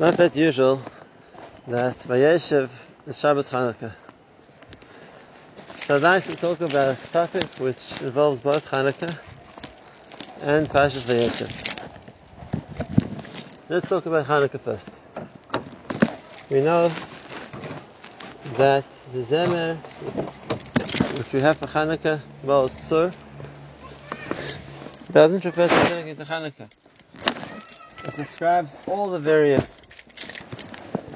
Not 0.00 0.16
that 0.16 0.34
usual 0.34 0.80
that 1.66 1.98
Vayeshev 1.98 2.70
is 3.06 3.20
Shabbos 3.20 3.50
Hanukkah. 3.50 3.92
So 5.76 5.98
nice 5.98 6.26
to 6.26 6.36
talk 6.36 6.62
about 6.62 6.96
a 7.04 7.08
topic 7.08 7.44
which 7.58 8.00
involves 8.00 8.40
both 8.40 8.66
Hanukkah 8.70 9.14
and 10.40 10.66
Parshas 10.70 11.04
Vayeshev. 11.04 11.90
Let's 13.68 13.86
talk 13.90 14.06
about 14.06 14.24
Hanukkah 14.24 14.60
first. 14.60 14.88
We 16.48 16.62
know 16.62 16.90
that 18.56 18.86
the 19.12 19.18
Zemer, 19.18 19.76
which 21.18 21.30
we 21.34 21.42
have 21.42 21.58
for 21.58 21.66
Hanukkah, 21.66 22.20
Maoz 22.46 22.70
Tzur, 22.70 23.14
doesn't 25.12 25.44
refer 25.44 25.68
specifically 25.68 26.14
to 26.14 26.24
Hanukkah. 26.24 26.70
It 28.08 28.16
describes 28.16 28.74
all 28.86 29.10
the 29.10 29.18
various 29.18 29.82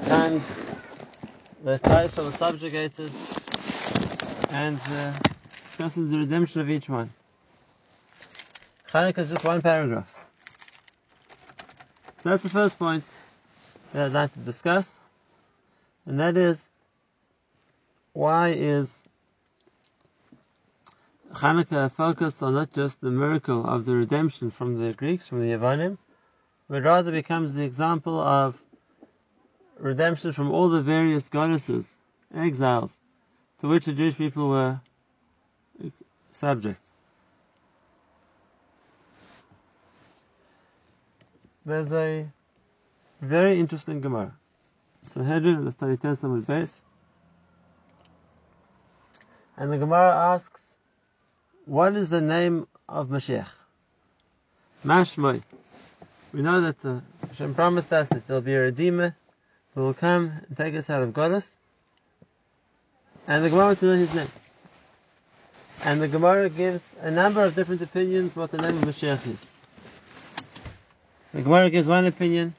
times 0.05 0.53
the 1.65 1.79
Christ 1.79 2.17
was 2.17 2.35
subjugated 2.35 3.11
and 4.51 4.79
uh, 4.91 5.13
discusses 5.63 6.11
the 6.11 6.19
redemption 6.19 6.61
of 6.61 6.69
each 6.69 6.87
one. 6.87 7.09
Chanukah 8.91 9.17
is 9.17 9.31
just 9.31 9.43
one 9.43 9.63
paragraph. 9.63 10.13
So 12.19 12.29
that's 12.29 12.43
the 12.43 12.51
first 12.51 12.77
point 12.77 13.03
that 13.93 14.05
I'd 14.05 14.11
like 14.11 14.33
to 14.33 14.39
discuss, 14.41 14.99
and 16.05 16.19
that 16.19 16.37
is 16.37 16.69
why 18.13 18.49
is 18.49 19.03
Hanukkah 21.33 21.91
focused 21.91 22.43
on 22.43 22.53
not 22.53 22.73
just 22.73 23.01
the 23.01 23.09
miracle 23.09 23.65
of 23.65 23.85
the 23.85 23.95
redemption 23.95 24.51
from 24.51 24.79
the 24.79 24.93
Greeks, 24.93 25.27
from 25.27 25.41
the 25.41 25.47
Yevonim, 25.47 25.97
but 26.69 26.83
rather 26.83 27.11
becomes 27.11 27.55
the 27.55 27.63
example 27.63 28.19
of 28.19 28.61
redemption 29.77 30.31
from 30.31 30.51
all 30.51 30.69
the 30.69 30.81
various 30.81 31.29
goddesses, 31.29 31.87
exiles, 32.33 32.97
to 33.59 33.67
which 33.67 33.85
the 33.85 33.93
Jewish 33.93 34.17
people 34.17 34.49
were 34.49 34.79
subject. 36.31 36.81
There's 41.65 41.91
a 41.91 42.27
very 43.21 43.59
interesting 43.59 44.01
Gemara. 44.01 44.35
So 45.05 45.21
Sanhedrin, 45.21 45.65
the 45.65 45.71
Taritan 45.71 46.15
Samud 46.15 46.45
base. 46.45 46.83
And 49.57 49.71
the 49.71 49.77
Gemara 49.77 50.13
asks, 50.33 50.61
what 51.65 51.95
is 51.95 52.09
the 52.09 52.21
name 52.21 52.67
of 52.87 53.07
Mashiach? 53.07 53.47
Mashmoi. 54.83 55.41
We 56.33 56.41
know 56.41 56.61
that 56.61 56.85
uh, 56.85 56.99
Hashem 57.27 57.55
promised 57.55 57.91
us 57.93 58.09
that 58.09 58.27
there'll 58.27 58.41
be 58.41 58.53
a 58.53 58.61
Redeemer 58.61 59.15
will 59.81 59.93
come 59.93 60.31
and 60.47 60.57
take 60.57 60.73
us 60.75 60.89
out 60.89 61.03
of 61.03 61.13
Galus. 61.13 61.55
And 63.27 63.43
the 63.43 63.49
Gemara 63.49 63.65
wants 63.65 63.79
to 63.81 63.87
know 63.87 63.95
his 63.95 64.13
name. 64.13 64.27
And 65.83 66.01
the 66.01 66.07
Gemara 66.07 66.49
gives 66.49 66.85
a 67.01 67.11
number 67.11 67.43
of 67.43 67.55
different 67.55 67.81
opinions 67.81 68.35
what 68.35 68.51
the 68.51 68.57
name 68.57 68.77
of 68.77 68.83
Mashiach 68.83 69.27
is. 69.27 69.53
The 71.33 71.41
Gemara 71.41 71.69
gives 71.69 71.87
one 71.87 72.05
opinion 72.05 72.55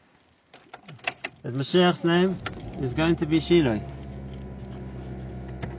that 1.42 1.54
Mashiach's 1.54 2.04
name 2.04 2.36
is 2.80 2.92
going 2.92 3.16
to 3.16 3.26
be 3.26 3.40
Shiloh. 3.40 3.80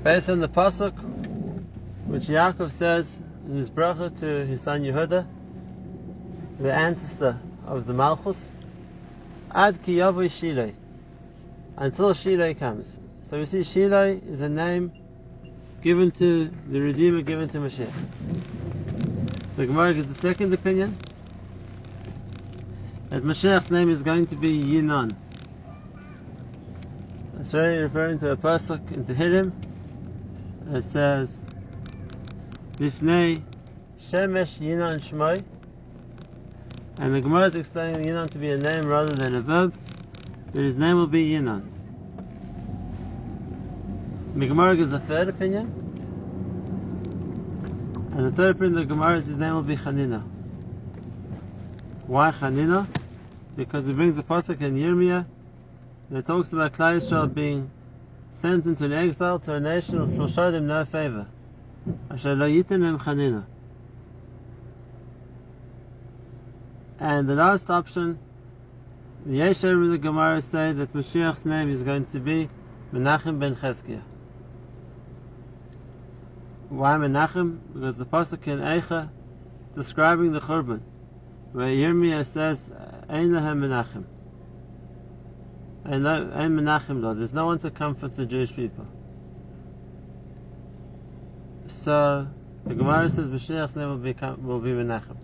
Based 0.04 0.30
on 0.30 0.40
the 0.40 0.50
Pasuk, 0.50 0.94
which 2.08 2.24
Yaakov 2.24 2.72
says 2.72 3.22
in 3.46 3.58
his 3.58 3.70
bracha 3.70 4.18
to 4.20 4.46
his 4.46 4.62
son 4.62 4.82
Yehuda, 4.82 5.28
the 6.60 6.74
ancestor 6.74 7.38
of 7.68 7.86
the 7.86 7.94
Malchus, 7.94 8.50
Ad 9.54 9.84
ki 9.84 10.00
Shiloh, 10.30 10.74
until 11.78 12.14
Shiloh 12.14 12.54
comes. 12.56 13.00
So 13.24 13.38
we 13.38 13.46
see 13.46 13.64
Shiloh 13.64 14.08
is 14.08 14.42
a 14.42 14.50
name 14.50 14.92
given 15.82 16.12
to 16.12 16.52
the 16.70 16.82
Redeemer, 16.82 17.22
given 17.22 17.48
to 17.50 17.60
Mashiach. 17.60 17.94
The 19.56 19.66
Gemara 19.66 19.94
gives 19.94 20.08
the 20.08 20.16
second 20.16 20.54
opinion 20.54 20.98
that 23.10 23.24
Mashiach's 23.24 23.72
name 23.72 23.90
is 23.90 24.02
going 24.02 24.28
to 24.28 24.36
be 24.36 24.62
Yinon. 24.62 25.16
It's 27.40 27.54
really 27.54 27.78
referring 27.78 28.20
to 28.20 28.32
a 28.32 28.38
pasuk 28.38 28.92
in 28.92 29.06
Tehillim. 29.06 29.54
It 30.74 30.84
says, 30.84 31.46
"Bifnei 32.78 33.42
Shemesh 34.02 34.60
Yinon 34.60 35.00
Shmoi," 35.00 35.44
and 36.98 37.16
the 37.16 37.22
Gemara 37.22 37.46
is 37.46 37.56
explaining 37.56 38.08
Yinon 38.08 38.30
to 38.32 38.38
be 38.38 38.50
a 38.50 38.58
name 38.58 38.88
rather 38.88 39.14
than 39.14 39.36
a 39.36 39.42
verb. 39.42 39.74
That 40.54 40.62
his 40.62 40.78
name 40.78 40.96
will 40.96 41.08
be 41.08 41.32
Yinon. 41.32 41.64
The 44.36 44.48
Gemara 44.48 44.76
gives 44.76 44.94
a 44.94 45.00
third 45.00 45.30
opinion, 45.30 45.66
and 48.12 48.26
the 48.26 48.32
third 48.32 48.56
opinion 48.56 48.78
of 48.78 48.88
the 48.88 48.94
Gemara 48.94 49.18
is 49.18 49.26
his 49.26 49.38
name 49.38 49.56
will 49.56 49.64
be 49.64 49.76
Chanina. 49.76 50.24
Why 52.06 52.32
Chanina? 52.32 52.88
Because 53.56 53.90
it 53.90 53.96
brings 53.96 54.16
the 54.16 54.24
pasuk 54.24 54.62
in 54.62 54.76
Yirmiyah 54.76 55.26
that 56.12 56.26
talks 56.26 56.54
about 56.54 56.74
Klal 56.74 56.98
Yisrael 56.98 57.34
being 57.34 57.70
sent 58.32 58.66
into 58.66 58.86
an 58.86 58.94
exile 58.94 59.40
to 59.40 59.56
a 59.56 59.60
nation 59.60 60.08
which 60.08 60.18
will 60.18 60.28
show 60.28 60.52
them 60.52 60.68
no 60.68 60.86
favor. 60.86 61.28
Asher 62.12 62.36
lo 62.36 62.48
yitenem 62.48 63.00
Chanina. 63.00 63.46
And 67.00 67.28
the 67.28 67.36
last 67.36 67.70
option, 67.70 68.20
the 69.28 69.40
Yesher 69.40 69.74
in 69.74 69.92
the 69.92 69.98
Gemara 69.98 70.42
say 70.42 70.72
that 70.72 70.94
Mashiach's 70.94 71.46
name 71.46 71.70
is 71.70 71.84
going 71.84 72.06
to 72.06 72.20
be 72.20 72.48
Menachem 72.94 73.40
ben 73.40 73.58
Cheskia. 73.58 74.02
Why 76.70 76.96
Menachem? 76.96 77.60
Because 77.74 77.98
the 77.98 78.06
pasuk 78.06 78.48
in 78.48 78.60
Eicha 78.60 79.10
describing 79.76 80.32
the 80.32 80.40
Churban, 80.40 80.80
where 81.52 81.68
Yirmiyah 81.68 82.26
says, 82.26 82.70
Ein 83.10 83.32
lahem 83.32 83.60
Menachem. 83.60 84.06
Ein 85.84 86.02
Menachem 86.58 87.02
Lord. 87.02 87.20
There's 87.20 87.34
no 87.34 87.48
one 87.48 87.60
to 87.60 87.70
comfort 87.70 88.16
the 88.16 88.26
Jewish 88.26 88.56
people. 88.56 88.88
So 91.68 92.30
the 92.66 92.76
Gemara 92.76 93.10
says 93.10 93.28
Mashiach's 93.28 93.76
name 93.76 93.90
will 93.90 93.98
be 93.98 94.14
will 94.42 94.62
be 94.62 94.70
Menachem. 94.70 95.18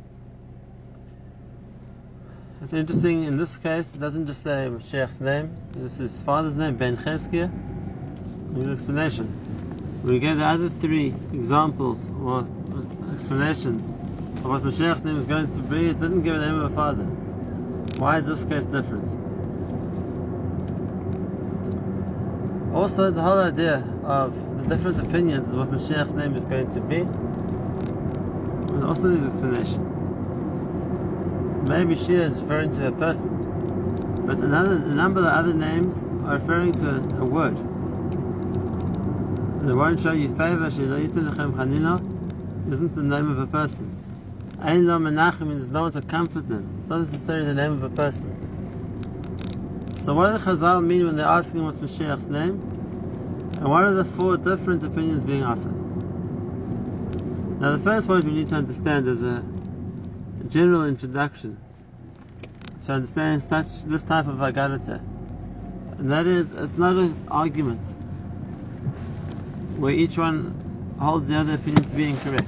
It's 2.63 2.71
interesting 2.71 3.25
in 3.25 3.35
this 3.35 3.57
case. 3.57 3.93
It 3.93 3.99
doesn't 3.99 4.25
just 4.25 4.41
say 4.41 4.69
Mashiach's 4.71 5.19
name. 5.19 5.53
This 5.73 5.99
is 5.99 6.11
his 6.13 6.21
father's 6.21 6.55
name, 6.55 6.77
Ben 6.77 6.95
Cheskia. 6.95 7.51
An 8.55 8.71
explanation. 8.71 10.01
We 10.05 10.19
gave 10.19 10.37
the 10.37 10.45
other 10.45 10.69
three 10.69 11.13
examples 11.33 12.09
or 12.23 12.47
explanations 13.13 13.89
of 13.89 14.45
what 14.45 14.61
Mashiach's 14.61 15.03
name 15.03 15.19
is 15.19 15.25
going 15.25 15.53
to 15.53 15.59
be. 15.59 15.89
It 15.89 15.99
didn't 15.99 16.21
give 16.21 16.35
the 16.39 16.45
name 16.45 16.61
of 16.61 16.71
a 16.71 16.75
father. 16.75 17.03
Why 17.99 18.19
is 18.19 18.27
this 18.27 18.45
case 18.45 18.63
different? 18.63 19.09
Also, 22.73 23.11
the 23.11 23.21
whole 23.21 23.39
idea 23.39 23.85
of 24.05 24.63
the 24.63 24.73
different 24.73 25.05
opinions 25.05 25.49
of 25.53 25.59
what 25.59 25.71
Mashiach's 25.71 26.13
name 26.13 26.33
is 26.37 26.45
going 26.45 26.73
to 26.73 26.79
be 26.79 27.01
also 28.85 29.09
needs 29.09 29.25
explanation. 29.25 29.93
Maybe 31.67 31.95
she 31.95 32.15
is 32.15 32.41
referring 32.41 32.71
to 32.73 32.87
a 32.87 32.91
person, 32.91 34.23
but 34.25 34.39
another, 34.39 34.75
a 34.75 34.93
number 34.93 35.21
of 35.21 35.27
other 35.27 35.53
names 35.53 36.05
are 36.25 36.37
referring 36.37 36.73
to 36.73 36.89
a, 36.89 37.21
a 37.21 37.25
word. 37.25 37.55
They 39.65 39.73
won't 39.73 39.99
show 39.99 40.11
you 40.11 40.27
favor, 40.35 40.67
isn't 40.67 41.13
the 42.95 43.03
name 43.03 43.31
of 43.31 43.39
a 43.39 43.47
person. 43.47 43.97
Ein 44.59 44.87
lo 44.87 44.97
menachem 44.99 45.47
means 45.47 45.71
no 45.71 45.83
one 45.83 45.91
to 45.93 46.01
comfort 46.01 46.49
them. 46.49 46.77
It's 46.79 46.89
not 46.89 47.01
necessarily 47.01 47.45
the 47.45 47.53
name 47.53 47.71
of 47.71 47.83
a 47.83 47.89
person. 47.89 48.29
So 49.97 50.13
what 50.13 50.31
do 50.31 50.37
the 50.37 50.43
Chazal 50.43 50.83
mean 50.85 51.05
when 51.05 51.15
they're 51.15 51.25
asking 51.25 51.63
what's 51.63 51.79
Mashiach's 51.79 52.27
name? 52.27 52.59
And 53.53 53.69
what 53.69 53.83
are 53.83 53.93
the 53.93 54.03
four 54.03 54.35
different 54.35 54.83
opinions 54.83 55.23
being 55.23 55.43
offered? 55.43 55.79
Now 57.61 57.71
the 57.77 57.83
first 57.83 58.07
point 58.07 58.25
we 58.25 58.33
need 58.33 58.49
to 58.49 58.55
understand 58.55 59.07
is 59.07 59.23
a 59.23 59.45
general 60.49 60.85
introduction 60.85 61.57
to 62.85 62.91
understanding 62.91 63.41
such 63.47 63.83
this 63.83 64.03
type 64.03 64.27
of 64.27 64.35
Agadata. 64.35 64.99
And 65.99 66.11
that 66.11 66.27
is, 66.27 66.51
it's 66.51 66.77
not 66.77 66.95
an 66.95 67.15
argument 67.29 67.81
where 69.77 69.93
each 69.93 70.17
one 70.17 70.95
holds 70.99 71.27
the 71.27 71.35
other 71.35 71.55
opinion 71.55 71.83
to 71.83 71.95
be 71.95 72.09
incorrect. 72.09 72.47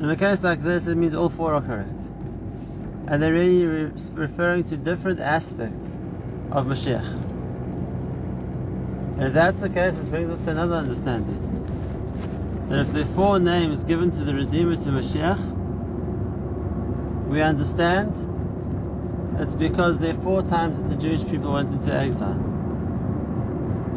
In 0.00 0.10
a 0.10 0.16
case 0.16 0.42
like 0.42 0.62
this, 0.62 0.86
it 0.86 0.96
means 0.96 1.14
all 1.14 1.28
four 1.28 1.54
are 1.54 1.60
correct. 1.60 1.88
And 3.06 3.22
they're 3.22 3.32
really 3.32 3.64
re- 3.64 3.92
referring 4.14 4.64
to 4.64 4.76
different 4.76 5.20
aspects 5.20 5.96
of 6.50 6.66
Mashiach. 6.66 7.06
And 9.14 9.22
if 9.22 9.34
that's 9.34 9.60
the 9.60 9.68
case, 9.68 9.96
this 9.96 10.08
brings 10.08 10.30
us 10.30 10.40
to 10.44 10.50
another 10.50 10.76
understanding. 10.76 11.51
That 12.72 12.86
if 12.86 12.92
there 12.94 13.02
are 13.02 13.14
four 13.14 13.38
names 13.38 13.84
given 13.84 14.10
to 14.12 14.24
the 14.24 14.32
Redeemer 14.34 14.76
to 14.76 14.82
Mashiach, 14.82 15.38
we 17.28 17.42
understand 17.42 18.14
it's 19.38 19.54
because 19.54 19.98
there 19.98 20.12
are 20.12 20.22
four 20.22 20.42
times 20.42 20.78
that 20.78 20.88
the 20.88 20.96
Jewish 20.96 21.22
people 21.28 21.52
went 21.52 21.70
into 21.70 21.92
exile. 21.92 22.40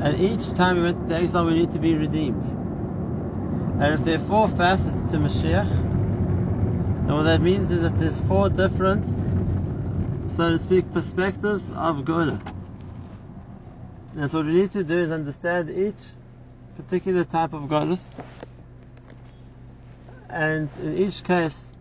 And 0.02 0.20
each 0.20 0.52
time 0.56 0.76
we 0.76 0.84
went 0.84 0.98
into 1.04 1.16
exile, 1.16 1.46
we 1.46 1.54
need 1.54 1.72
to 1.72 1.80
be 1.80 1.94
redeemed. 1.94 2.44
And 3.80 3.94
if 3.94 4.04
there 4.04 4.16
are 4.16 4.28
four 4.28 4.50
facets 4.50 5.10
to 5.12 5.20
Mashiach, 5.20 5.70
then 7.08 7.16
what 7.16 7.24
that 7.24 7.40
means 7.40 7.72
is 7.72 7.82
that 7.82 7.98
there's 7.98 8.20
four 8.20 8.50
different, 8.50 9.06
so 10.30 10.50
to 10.50 10.60
speak, 10.60 10.92
perspectives 10.92 11.72
of 11.72 12.04
Gola. 12.04 12.42
And 14.18 14.30
so 14.30 14.40
what 14.40 14.48
we 14.48 14.54
need 14.54 14.72
to 14.72 14.84
do 14.84 15.00
is 15.00 15.12
understand 15.12 15.70
each 15.70 16.02
particular 16.76 17.24
type 17.24 17.54
of 17.54 17.70
Galus, 17.70 18.12
and 20.36 20.70
in 20.84 20.98
each 20.98 21.24
case, 21.24 21.72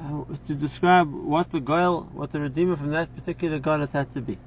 uh, 0.00 0.22
to 0.46 0.54
describe 0.54 1.12
what 1.12 1.50
the 1.50 1.58
Goel, 1.58 2.08
what 2.12 2.30
the 2.30 2.38
Redeemer 2.38 2.76
from 2.76 2.92
that 2.92 3.14
particular 3.16 3.58
Galus 3.58 3.90
had 3.90 4.12
to 4.12 4.20
be. 4.20 4.38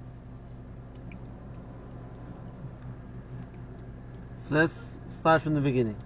So 4.37 4.55
let's 4.55 4.97
start 5.09 5.41
from 5.41 5.55
the 5.55 5.59
beginning. 5.59 5.97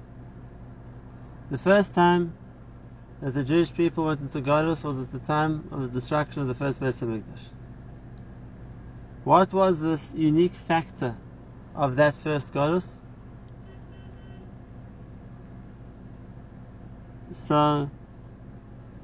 The 1.51 1.59
first 1.59 1.93
time 1.93 2.33
that 3.21 3.35
the 3.35 3.43
Jewish 3.43 3.71
people 3.71 4.05
went 4.05 4.21
into 4.21 4.41
Galus 4.41 4.83
was 4.83 4.97
at 4.97 5.11
the 5.11 5.19
time 5.19 5.69
of 5.71 5.81
the 5.81 5.87
destruction 5.89 6.41
of 6.41 6.47
the 6.47 6.55
first 6.55 6.79
Beis 6.81 7.03
Hamikdash. 7.03 7.45
What 9.25 9.53
was 9.53 9.79
this 9.79 10.11
unique 10.15 10.55
factor 10.55 11.15
of 11.75 11.97
that 11.97 12.15
first 12.15 12.51
Galus? 12.51 12.99
So, 17.33 17.89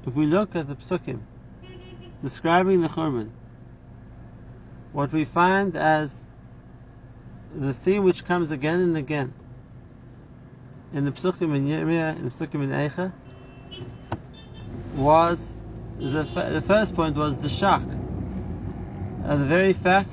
if 0.06 0.14
we 0.14 0.26
look 0.26 0.54
at 0.56 0.68
the 0.68 0.76
psukim 0.76 1.20
describing 2.20 2.80
the 2.80 2.88
Churban, 2.88 3.30
what 4.92 5.12
we 5.12 5.24
find 5.24 5.76
as 5.76 6.22
the 7.54 7.74
theme 7.74 8.04
which 8.04 8.24
comes 8.24 8.50
again 8.50 8.80
and 8.80 8.96
again 8.96 9.32
in 10.92 11.04
the 11.04 11.12
psukim 11.12 11.54
in 11.56 11.66
Yirmiyah, 11.66 12.16
in 12.16 12.24
the 12.24 12.30
psukim 12.30 12.62
in 12.62 12.70
Eicha, 12.70 13.12
was 14.94 15.54
the, 15.98 16.22
the 16.50 16.62
first 16.66 16.94
point 16.94 17.16
was 17.16 17.38
the 17.38 17.48
shock 17.48 17.82
of 19.24 19.38
the 19.38 19.46
very 19.46 19.72
fact 19.72 20.12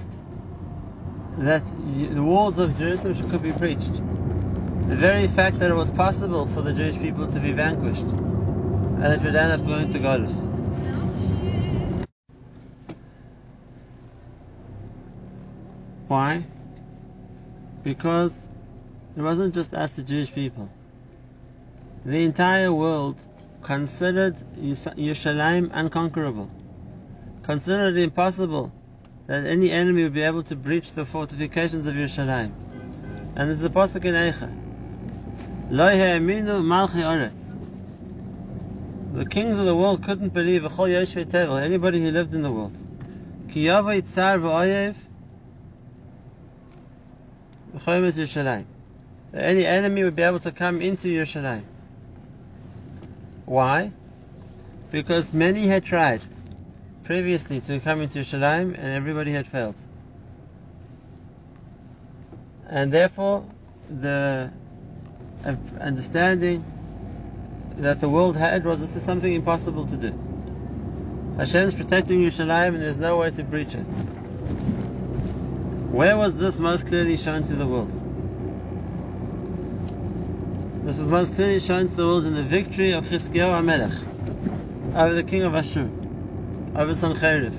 that 1.38 1.66
the 1.66 2.24
walls 2.24 2.60
of 2.60 2.78
Jerusalem 2.78 3.30
could 3.30 3.44
be 3.44 3.52
breached. 3.52 4.02
The 4.90 4.96
very 4.96 5.28
fact 5.28 5.60
that 5.60 5.70
it 5.70 5.76
was 5.76 5.90
possible 5.92 6.48
for 6.48 6.64
the 6.64 6.74
Jewish 6.74 6.98
people 6.98 7.28
to 7.28 7.40
be 7.40 7.52
vanquished 7.52 8.02
and 8.02 9.14
it 9.14 9.22
would 9.22 9.36
end 9.36 9.52
up 9.52 9.66
going 9.66 9.88
to 9.90 10.00
Galus. 10.00 10.36
Why? 16.08 16.44
Because 17.84 18.36
it 19.16 19.22
wasn't 19.22 19.54
just 19.54 19.76
us, 19.76 19.92
the 19.92 20.02
Jewish 20.02 20.34
people. 20.34 20.72
The 22.04 22.26
entire 22.26 22.74
world 22.74 23.18
considered 23.62 24.38
Yerushalayim 24.58 25.70
unconquerable, 25.72 26.50
considered 27.44 27.96
it 27.96 28.02
impossible 28.02 28.74
that 29.28 29.46
any 29.46 29.70
enemy 29.70 30.02
would 30.02 30.16
be 30.16 30.24
able 30.24 30.42
to 30.44 30.56
breach 30.56 30.94
the 30.94 31.06
fortifications 31.06 31.86
of 31.86 31.94
Yerushalayim. 31.94 32.52
And 33.36 33.50
there's 33.50 33.62
a 33.62 33.70
pasuk 33.70 34.04
in 34.06 34.16
Eicha. 34.16 34.59
The 39.14 39.26
kings 39.30 39.60
of 39.60 39.66
the 39.66 39.76
world 39.76 40.02
couldn't 40.02 40.34
believe 40.34 40.66
anybody 40.66 42.02
who 42.02 42.10
lived 42.10 42.34
in 42.34 42.42
the 42.42 42.52
world. 42.52 42.76
That 49.32 49.46
any 49.46 49.64
enemy 49.64 50.04
would 50.04 50.16
be 50.16 50.24
able 50.24 50.40
to 50.40 50.52
come 50.52 50.82
into 50.82 51.08
Yerushalayim. 51.08 51.66
Why? 53.46 53.92
Because 54.90 55.32
many 55.32 55.68
had 55.68 55.86
tried 55.86 56.22
previously 57.04 57.60
to 57.62 57.80
come 57.80 58.02
into 58.02 58.18
Yerushalayim 58.20 58.74
and 58.74 58.88
everybody 58.88 59.34
had 59.34 59.46
failed. 59.46 59.76
And 62.68 62.92
therefore, 62.92 63.46
the 63.88 64.52
understanding 65.46 66.64
that 67.78 68.02
the 68.02 68.10
world 68.10 68.36
had 68.36 68.66
was 68.66 68.80
this 68.80 68.96
is 68.96 69.04
something 69.04 69.34
impossible 69.34 69.86
to 69.88 69.96
do. 69.96 70.14
Hashem 71.38 71.68
is 71.68 71.74
protecting 71.74 72.20
Yerushalayim 72.20 72.76
and 72.76 72.82
there's 72.82 72.98
no 72.98 73.18
way 73.18 73.32
to 73.32 73.44
breach 73.44 73.74
it. 73.74 73.86
Where 75.92 76.18
was 76.18 76.36
this 76.36 76.60
most 76.60 76.88
clearly 76.88 77.18
shown 77.18 77.44
to 77.44 77.56
the 77.56 77.66
world? 77.66 77.92
This 80.86 80.98
was 80.98 81.08
most 81.08 81.36
clearly 81.36 81.60
shown 81.60 81.88
to 81.88 81.96
the 81.96 82.06
world 82.06 82.26
in 82.26 82.36
the 82.36 82.44
victory 82.44 82.94
of 82.94 83.06
Chizkiyahu 83.06 83.64
HaMelech 83.64 84.96
over 84.96 85.14
the 85.14 85.24
king 85.24 85.44
of 85.44 85.56
Ashur, 85.56 85.90
over 86.76 86.94
Sancheriv. 86.94 87.54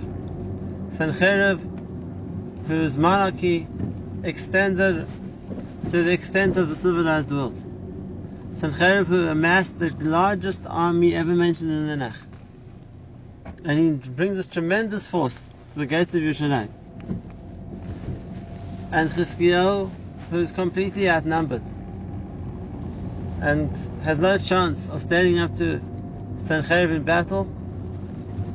Sancheriv, 0.91 2.67
whose 2.67 2.97
monarchy 2.97 3.67
extended 4.23 5.07
to 5.89 6.03
the 6.03 6.13
extent 6.13 6.57
of 6.57 6.69
the 6.69 6.77
civilized 6.77 7.31
world. 7.31 7.57
Sancheriv 8.53 9.07
who 9.07 9.27
amassed 9.27 9.79
the 9.79 9.91
largest 9.99 10.67
army 10.67 11.15
ever 11.15 11.33
mentioned 11.33 11.71
in 11.71 11.87
the 11.87 11.97
Nach. 11.97 12.17
And 13.65 13.79
he 13.79 14.11
brings 14.11 14.37
this 14.37 14.49
tremendous 14.49 15.07
force 15.07 15.49
to 15.73 15.79
the 15.79 15.87
gates 15.87 16.15
of 16.15 16.21
Yerushalayim. 16.21 16.69
And 18.93 19.11
Chizkiyahu, 19.11 19.91
who 20.31 20.39
is 20.39 20.53
completely 20.53 21.09
outnumbered 21.09 21.63
and 23.41 23.71
has 24.03 24.19
no 24.19 24.37
chance 24.39 24.89
of 24.89 25.01
standing 25.01 25.39
up 25.39 25.57
to 25.57 25.81
Sancheriv 26.39 26.95
in 26.95 27.05
battle, 27.05 27.49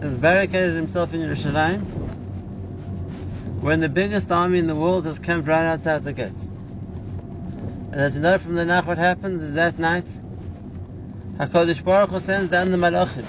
has 0.02 0.16
barricaded 0.18 0.76
himself 0.76 1.14
in 1.14 1.22
Yerushalayim 1.22 1.82
when 3.62 3.80
the 3.80 3.90
biggest 3.90 4.32
army 4.32 4.60
in 4.60 4.68
the 4.68 4.76
world 4.76 5.06
has 5.06 5.18
camped 5.18 5.48
right 5.48 5.66
outside 5.66 6.04
the 6.04 6.14
gates. 6.14 6.45
And 7.96 8.04
as 8.04 8.14
you 8.14 8.22
know 8.22 8.38
from 8.38 8.56
the 8.56 8.66
Nach, 8.66 8.86
what 8.86 8.98
happens 8.98 9.42
is 9.42 9.54
that 9.54 9.80
night, 9.80 10.04
HaKadosh 11.38 11.82
Baruch 11.82 12.10
Hu 12.10 12.20
sends 12.20 12.52
down 12.52 12.70
the 12.72 12.78
Malachim. 12.78 13.26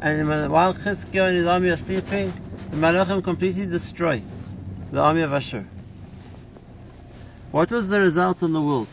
And 0.00 0.50
while 0.50 0.74
Chizkiyahu 0.74 1.28
and 1.28 1.36
his 1.36 1.46
army 1.46 1.68
are 1.68 1.76
sleeping, 1.76 2.32
the 2.72 2.76
Malachim 2.76 3.22
completely 3.22 3.66
destroy 3.66 4.24
the 4.90 5.00
army 5.00 5.22
of 5.22 5.32
Ashur. 5.32 5.64
What 7.52 7.70
was 7.70 7.86
the 7.86 8.00
result 8.00 8.42
on 8.42 8.52
the 8.52 8.60
world? 8.60 8.88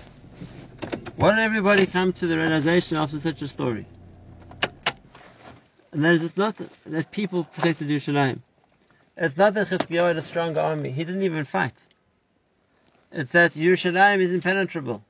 What 1.16 1.32
did 1.32 1.40
everybody 1.40 1.88
come 1.88 2.14
to 2.14 2.28
the 2.28 2.38
realization 2.38 2.98
after 2.98 3.20
such 3.20 3.42
a 3.42 3.48
story? 3.48 3.88
And 5.92 6.06
that 6.06 6.14
is, 6.14 6.22
it's 6.22 6.38
not 6.38 6.56
that 6.86 7.10
people 7.10 7.46
protected 7.46 7.88
Yerushalayim. 7.88 8.42
It's 9.18 9.38
not 9.38 9.56
that 9.56 9.70
Chizkiyahu 9.70 10.10
had 10.10 10.18
a 10.18 10.22
stronger 10.22 10.60
army. 10.60 10.92
He 10.92 11.04
didn't 11.04 11.24
even 11.24 11.46
fight. 11.46 11.88
It's 13.12 13.32
that 13.32 13.54
Yerushalayim 13.54 14.20
is 14.20 14.32
impenetrable. 14.32 15.04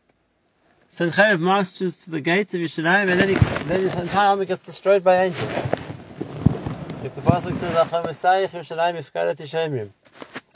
So 0.89 1.09
Sancheriv 1.09 1.39
marches 1.39 1.99
to 2.03 2.11
the 2.11 2.21
gates 2.21 2.53
of 2.53 2.61
Yerushalayim 2.61 3.09
and 3.09 3.19
then, 3.19 3.29
he, 3.29 3.35
then 3.65 3.81
his 3.81 3.95
entire 3.95 4.29
army 4.29 4.45
gets 4.45 4.65
destroyed 4.65 5.03
by 5.03 5.25
angels. 5.25 5.51
The 7.03 7.09
Pasuk 7.09 7.57
says, 7.59 7.75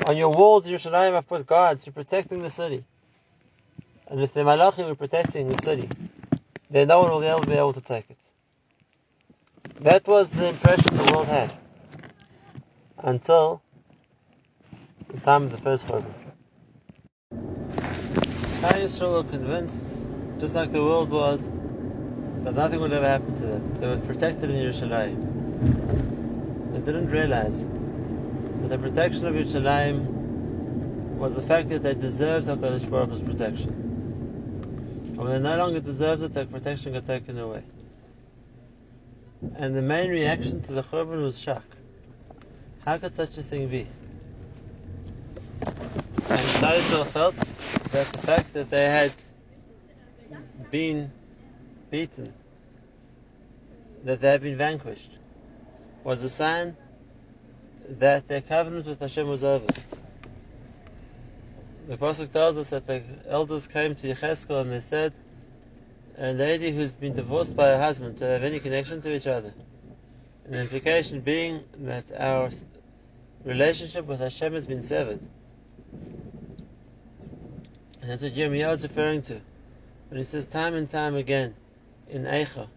On 0.05 0.17
your 0.17 0.29
walls, 0.29 0.65
Yerushalayim, 0.65 1.13
I've 1.13 1.27
put 1.27 1.45
guards 1.47 1.85
who 1.85 1.89
are 1.89 1.93
protecting 1.93 2.41
the 2.41 2.49
city. 2.49 2.83
And 4.07 4.21
if 4.21 4.33
the 4.33 4.41
Malachim 4.41 4.89
are 4.89 4.95
protecting 4.95 5.49
the 5.49 5.61
city, 5.61 5.89
then 6.69 6.87
no 6.87 7.01
one 7.01 7.11
will 7.11 7.23
ever 7.23 7.45
be 7.45 7.53
able 7.53 7.73
to 7.73 7.81
take 7.81 8.09
it. 8.09 8.17
That 9.81 10.07
was 10.07 10.29
the 10.29 10.47
impression 10.47 10.97
the 10.97 11.11
world 11.11 11.27
had. 11.27 11.53
Until 12.97 13.61
the 15.07 15.19
time 15.21 15.43
of 15.43 15.51
the 15.51 15.57
first 15.57 15.87
Churban. 18.61 18.83
Yisrael 18.83 19.23
were 19.23 19.29
convinced, 19.29 19.83
just 20.39 20.53
like 20.53 20.71
the 20.71 20.81
world 20.81 21.09
was, 21.09 21.49
that 22.43 22.53
nothing 22.53 22.79
would 22.79 22.93
ever 22.93 23.07
happen 23.07 23.33
to 23.35 23.41
them. 23.41 23.73
They 23.79 23.87
were 23.87 23.97
protected 23.97 24.51
in 24.51 24.63
Yerushalayim. 24.63 26.73
They 26.73 26.79
didn't 26.79 27.09
realize 27.09 27.65
that 27.65 28.69
the 28.69 28.77
protection 28.77 29.25
of 29.25 29.33
Yerushalayim 29.33 30.05
was 31.17 31.35
the 31.35 31.41
fact 31.41 31.69
that 31.69 31.83
they 31.83 31.93
deserved 31.93 32.47
HaKadosh 32.47 32.89
Baruch 32.89 33.09
Hu's 33.09 33.21
protection. 33.21 33.69
And 35.07 35.17
when 35.17 35.43
they 35.43 35.49
no 35.49 35.57
longer 35.57 35.79
deserved 35.79 36.23
it, 36.23 36.33
their 36.33 36.45
protection 36.45 36.93
got 36.93 37.05
taken 37.05 37.37
away. 37.37 37.63
And 39.55 39.75
the 39.75 39.81
main 39.81 40.09
reaction 40.09 40.61
to 40.63 40.73
the 40.73 40.83
Churban 40.83 41.23
was 41.23 41.39
shock. 41.39 41.63
How 42.85 42.97
could 42.97 43.15
such 43.15 43.37
a 43.37 43.43
thing 43.43 43.67
be? 43.67 43.87
And 46.29 46.79
Israel 46.79 47.05
felt 47.05 47.35
that 47.91 48.07
the 48.11 48.19
fact 48.19 48.53
that 48.53 48.69
they 48.69 48.85
had 48.85 49.13
been 50.71 51.11
beaten, 51.89 52.33
that 54.03 54.21
they 54.21 54.29
had 54.29 54.41
been 54.41 54.57
vanquished, 54.57 55.11
was 56.03 56.23
a 56.23 56.29
sign 56.29 56.75
that 57.89 58.27
their 58.27 58.41
covenant 58.41 58.85
with 58.85 58.99
Hashem 58.99 59.27
was 59.27 59.43
over. 59.43 59.67
The 61.87 61.97
Pasuk 61.97 62.31
tells 62.31 62.55
us 62.57 62.69
that 62.69 62.87
the 62.87 63.01
elders 63.27 63.67
came 63.67 63.95
to 63.95 64.07
Yecheskel 64.07 64.61
and 64.61 64.71
they 64.71 64.79
said, 64.79 65.13
a 66.17 66.31
lady 66.31 66.71
who's 66.71 66.91
been 66.91 67.13
divorced 67.13 67.55
by 67.55 67.69
her 67.69 67.79
husband 67.79 68.17
to 68.17 68.25
have 68.25 68.43
any 68.43 68.59
connection 68.59 69.01
to 69.01 69.13
each 69.13 69.27
other. 69.27 69.53
And 70.45 70.53
the 70.53 70.59
implication 70.61 71.21
being 71.21 71.63
that 71.79 72.05
our 72.17 72.51
relationship 73.43 74.05
with 74.05 74.19
Hashem 74.19 74.53
has 74.53 74.65
been 74.65 74.81
severed. 74.81 75.19
And 78.01 78.09
that's 78.09 78.23
what 78.23 78.33
Yirmiyahu 78.33 78.73
is 78.73 78.83
referring 78.83 79.21
to. 79.23 79.39
When 80.09 80.17
he 80.17 80.23
says 80.23 80.47
time 80.47 80.73
and 80.73 80.89
time 80.89 81.15
again 81.15 81.55
in 82.09 82.23
Eicha, 82.23 82.67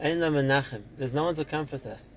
Ein 0.00 0.20
Menachem, 0.20 0.82
there's 0.96 1.12
no 1.12 1.24
one 1.24 1.34
to 1.34 1.44
comfort 1.44 1.84
us. 1.86 2.14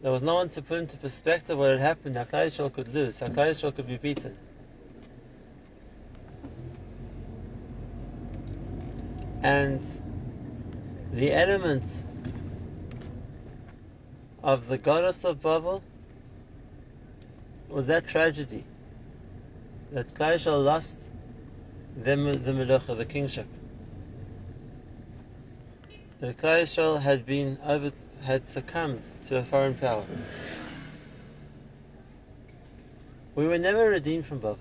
There 0.00 0.12
was 0.12 0.22
no 0.22 0.34
one 0.34 0.50
to 0.50 0.62
put 0.62 0.78
into 0.78 0.96
perspective 0.96 1.58
what 1.58 1.70
had 1.70 1.80
happened, 1.80 2.14
Klal 2.14 2.72
could 2.72 2.94
lose, 2.94 3.18
Klal 3.18 3.74
could 3.74 3.88
be 3.88 3.96
beaten. 3.96 4.36
And 9.42 9.84
the 11.12 11.32
element 11.32 11.84
of 14.42 14.68
the 14.68 14.78
galus 14.78 15.24
of 15.24 15.42
Babel 15.42 15.82
was 17.68 17.88
that 17.88 18.06
tragedy 18.06 18.64
that 19.90 20.14
Klal 20.14 20.64
lost 20.64 20.98
the, 21.96 22.16
the 22.16 22.52
Melucha, 22.52 22.96
the 22.96 23.04
kingship. 23.04 23.46
That 26.20 26.36
Klal 26.36 27.00
had 27.00 27.26
been 27.26 27.58
over, 27.64 27.92
had 28.22 28.48
succumbed 28.48 29.02
to 29.28 29.38
a 29.38 29.44
foreign 29.44 29.74
power. 29.74 30.04
We 33.34 33.46
were 33.46 33.58
never 33.58 33.90
redeemed 33.90 34.26
from 34.26 34.38
Babel. 34.38 34.58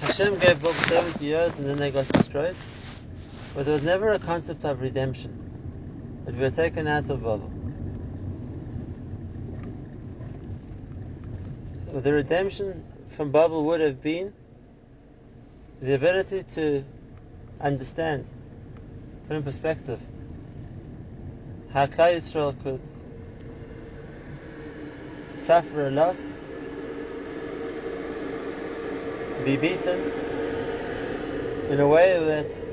Hashem 0.00 0.38
gave 0.38 0.62
Babel 0.62 0.74
70 0.74 1.24
years 1.24 1.58
and 1.58 1.66
then 1.66 1.76
they 1.76 1.90
got 1.90 2.08
destroyed. 2.08 2.56
But 3.54 3.64
there 3.64 3.74
was 3.74 3.82
never 3.82 4.10
a 4.10 4.18
concept 4.18 4.64
of 4.64 4.80
redemption. 4.80 5.36
That 6.24 6.36
we 6.36 6.42
were 6.42 6.50
taken 6.50 6.86
out 6.86 7.10
of 7.10 7.22
Babel. 7.22 7.50
The 12.00 12.12
redemption 12.12 12.84
from 13.08 13.32
Babel 13.32 13.64
would 13.64 13.80
have 13.80 14.00
been 14.00 14.32
the 15.80 15.94
ability 15.94 16.42
to 16.42 16.84
understand, 17.60 18.28
put 19.26 19.36
in 19.36 19.42
perspective, 19.42 20.00
how 21.72 21.86
Klal 21.86 22.16
Yisrael 22.16 22.54
could 22.62 22.80
suffer 25.36 25.86
a 25.86 25.90
loss, 25.90 26.34
be 29.42 29.56
beaten 29.56 30.04
in 31.70 31.80
a 31.80 31.88
way 31.88 32.18
that 32.18 32.64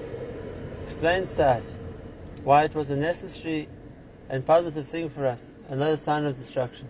explains 0.85 1.33
to 1.35 1.45
us 1.45 1.79
why 2.43 2.65
it 2.65 2.75
was 2.75 2.89
a 2.89 2.95
necessary 2.97 3.69
and 4.29 4.45
positive 4.45 4.85
thing 4.87 5.07
for 5.07 5.25
us, 5.25 5.53
another 5.69 5.95
sign 5.95 6.25
of 6.25 6.35
destruction. 6.35 6.89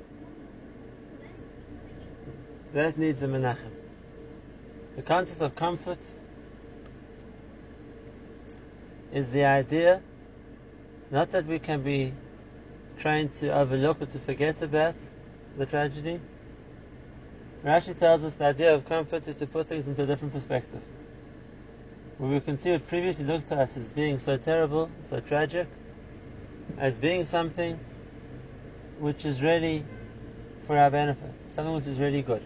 That 2.73 2.97
needs 2.97 3.21
a 3.21 3.27
menachem. 3.27 3.86
The 4.97 5.03
concept 5.03 5.41
of 5.41 5.55
comfort 5.55 5.99
is 9.13 9.29
the 9.29 9.45
idea 9.45 10.01
not 11.11 11.31
that 11.31 11.45
we 11.45 11.59
can 11.59 11.83
be 11.83 12.13
trying 12.97 13.29
to 13.29 13.53
overlook 13.53 14.01
or 14.01 14.07
to 14.07 14.17
forget 14.17 14.63
about 14.63 14.95
the 15.55 15.67
tragedy. 15.67 16.19
Rashi 17.63 17.95
tells 17.95 18.23
us 18.23 18.35
the 18.35 18.45
idea 18.45 18.73
of 18.73 18.85
comfort 18.85 19.27
is 19.27 19.35
to 19.35 19.45
put 19.45 19.67
things 19.67 19.87
into 19.87 20.01
a 20.01 20.07
different 20.07 20.33
perspective. 20.33 20.81
Where 22.17 22.31
we 22.31 22.39
can 22.39 22.57
see 22.57 22.71
what 22.71 22.87
previously 22.87 23.25
looked 23.25 23.49
to 23.49 23.59
us 23.59 23.77
as 23.77 23.87
being 23.89 24.17
so 24.17 24.37
terrible, 24.37 24.89
so 25.03 25.19
tragic, 25.19 25.67
as 26.79 26.97
being 26.97 27.23
something 27.23 27.79
which 28.97 29.25
is 29.25 29.43
really 29.43 29.85
for 30.65 30.75
our 30.75 30.89
benefit, 30.89 31.33
something 31.49 31.75
which 31.75 31.85
is 31.85 31.99
really 31.99 32.23
good. 32.23 32.41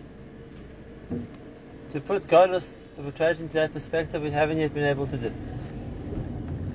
To 1.92 2.00
put 2.00 2.26
godless, 2.26 2.88
to 2.96 3.02
into 3.02 3.54
that 3.54 3.74
perspective, 3.74 4.22
we 4.22 4.32
haven't 4.32 4.58
yet 4.60 4.74
been 4.74 4.86
able 4.86 5.08
to 5.08 5.18
do. 5.18 5.34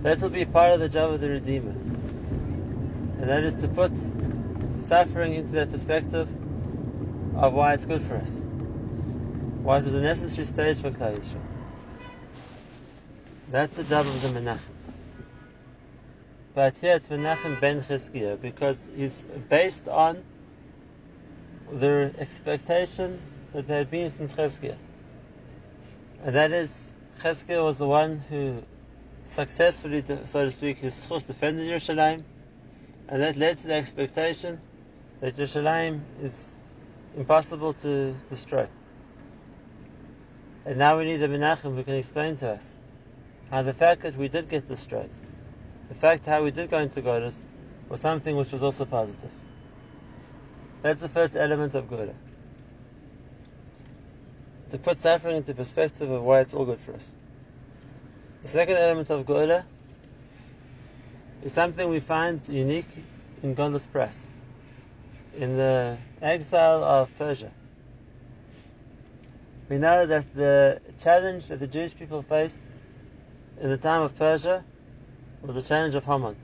That 0.03 0.21
will 0.21 0.29
be 0.29 0.45
part 0.45 0.75
of 0.75 0.81
the 0.81 0.91
job 0.91 1.15
of 1.15 1.21
the 1.23 1.31
Redeemer. 1.31 1.71
And 1.71 3.23
that 3.23 3.43
is 3.43 3.57
to 3.57 3.69
put 3.69 3.93
suffering 4.79 5.33
into 5.33 5.53
that 5.53 5.71
perspective 5.71 6.29
of 7.35 7.55
why 7.55 7.73
it's 7.73 7.87
good 7.87 8.03
for 8.03 8.17
us. 8.17 8.41
Why 9.63 9.79
it 9.79 9.87
was 9.87 9.95
a 9.95 10.03
necessary 10.03 10.45
stage 10.45 10.81
for 10.83 10.91
Klal 10.91 11.17
Yisrael. 11.17 11.41
That's 13.51 13.75
the 13.75 13.85
job 13.85 14.07
of 14.07 14.21
the 14.21 14.29
Menachem. 14.39 14.59
But 16.55 16.77
here 16.77 16.97
it's 16.97 17.09
Menachem 17.09 17.59
ben 17.59 17.81
Chizkiah 17.81 18.39
because 18.39 18.87
he's 18.95 19.25
based 19.49 19.89
on 19.89 20.23
the 21.73 22.15
expectation 22.19 23.19
that 23.55 23.67
there 23.67 23.79
had 23.79 23.91
been 23.91 24.11
since 24.11 24.35
Chizkiah. 24.35 24.77
And 26.25 26.35
that 26.35 26.53
is, 26.53 26.93
Chizkiah 27.21 27.65
was 27.65 27.79
the 27.79 27.87
one 27.87 28.19
who 28.19 28.63
successfully, 29.25 30.05
so 30.25 30.45
to 30.45 30.51
speak, 30.51 30.79
his 30.79 30.95
schus 30.95 31.27
defended 31.27 31.69
Yerushalayim, 31.69 32.23
and 33.09 33.23
that 33.23 33.37
led 33.37 33.59
to 33.59 33.67
the 33.69 33.75
expectation 33.75 34.61
that 35.21 35.37
Yerushalayim 35.37 36.01
is 36.23 36.55
impossible 37.17 37.73
to 37.75 38.15
destroy. 38.29 38.67
And 40.65 40.79
now 40.79 40.99
we 40.99 41.05
need 41.05 41.23
a 41.23 41.29
Menachem 41.29 41.77
who 41.77 41.85
can 41.85 41.95
explain 41.95 42.37
to 42.37 42.51
us 42.51 42.77
how 43.51 43.63
the 43.63 43.73
fact 43.73 44.03
that 44.03 44.17
we 44.17 44.29
did 44.29 44.49
get 44.49 44.67
destroyed, 44.67 45.11
the 45.89 45.95
fact 45.95 46.27
how 46.27 46.43
we 46.43 46.51
did 46.51 46.71
go 46.71 46.79
into 46.79 47.01
Galus, 47.03 47.45
was 47.89 48.01
something 48.01 48.37
which 48.37 48.51
was 48.51 48.63
also 48.63 48.85
positive. 48.85 49.31
That's 50.83 51.01
the 51.01 51.09
first 51.09 51.37
element 51.37 51.75
of 51.75 51.89
Gula. 51.89 52.15
To 54.71 54.79
put 54.79 54.99
suffering 54.99 55.37
into 55.37 55.55
perspective 55.55 56.11
of 56.11 56.23
why 56.23 56.41
it's 56.41 56.53
all 56.53 56.65
good 56.65 56.81
for 56.81 56.95
us. 56.95 57.09
The 58.43 58.49
second 58.49 58.77
element 58.77 59.11
of 59.11 59.25
Gola 59.25 59.65
is 61.43 61.53
something 61.53 61.89
we 61.89 62.01
find 62.01 62.47
unique 62.49 62.89
in 63.43 63.55
Gondos 63.55 63.87
Pras. 63.87 64.27
In 65.37 65.57
the 65.57 65.99
exile 66.21 66.83
of 66.83 67.17
Persia. 67.17 67.51
We 69.69 69.79
know 69.79 70.07
that 70.07 70.33
the 70.35 70.81
challenge 71.01 71.49
that 71.49 71.61
the 71.61 71.67
Jewish 71.67 71.97
people 71.97 72.23
faced 72.23 72.61
in 73.61 73.69
the 73.69 73.77
time 73.77 74.03
of 74.03 74.17
Persia 74.17 74.65
was 75.43 75.55
the 75.55 75.63
challenge 75.63 75.95
of 75.95 76.05
Haman. 76.05 76.37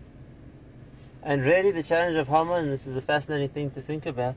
And 1.23 1.43
really 1.43 1.71
the 1.71 1.83
challenge 1.83 2.17
of 2.17 2.29
Haman, 2.29 2.65
and 2.65 2.73
this 2.73 2.87
is 2.87 2.97
a 2.97 3.01
fascinating 3.01 3.49
thing 3.49 3.71
to 3.73 3.83
think 3.83 4.07
about, 4.07 4.35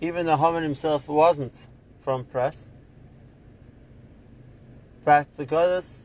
even 0.00 0.26
though 0.26 0.36
Haman 0.36 0.62
himself 0.62 1.08
wasn't 1.08 1.66
from 2.00 2.24
Pras, 2.24 2.68
but 5.04 5.26
the 5.36 5.44
galus 5.44 6.04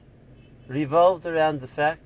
revolved 0.68 1.26
around 1.26 1.62
the 1.62 1.68
fact 1.68 2.02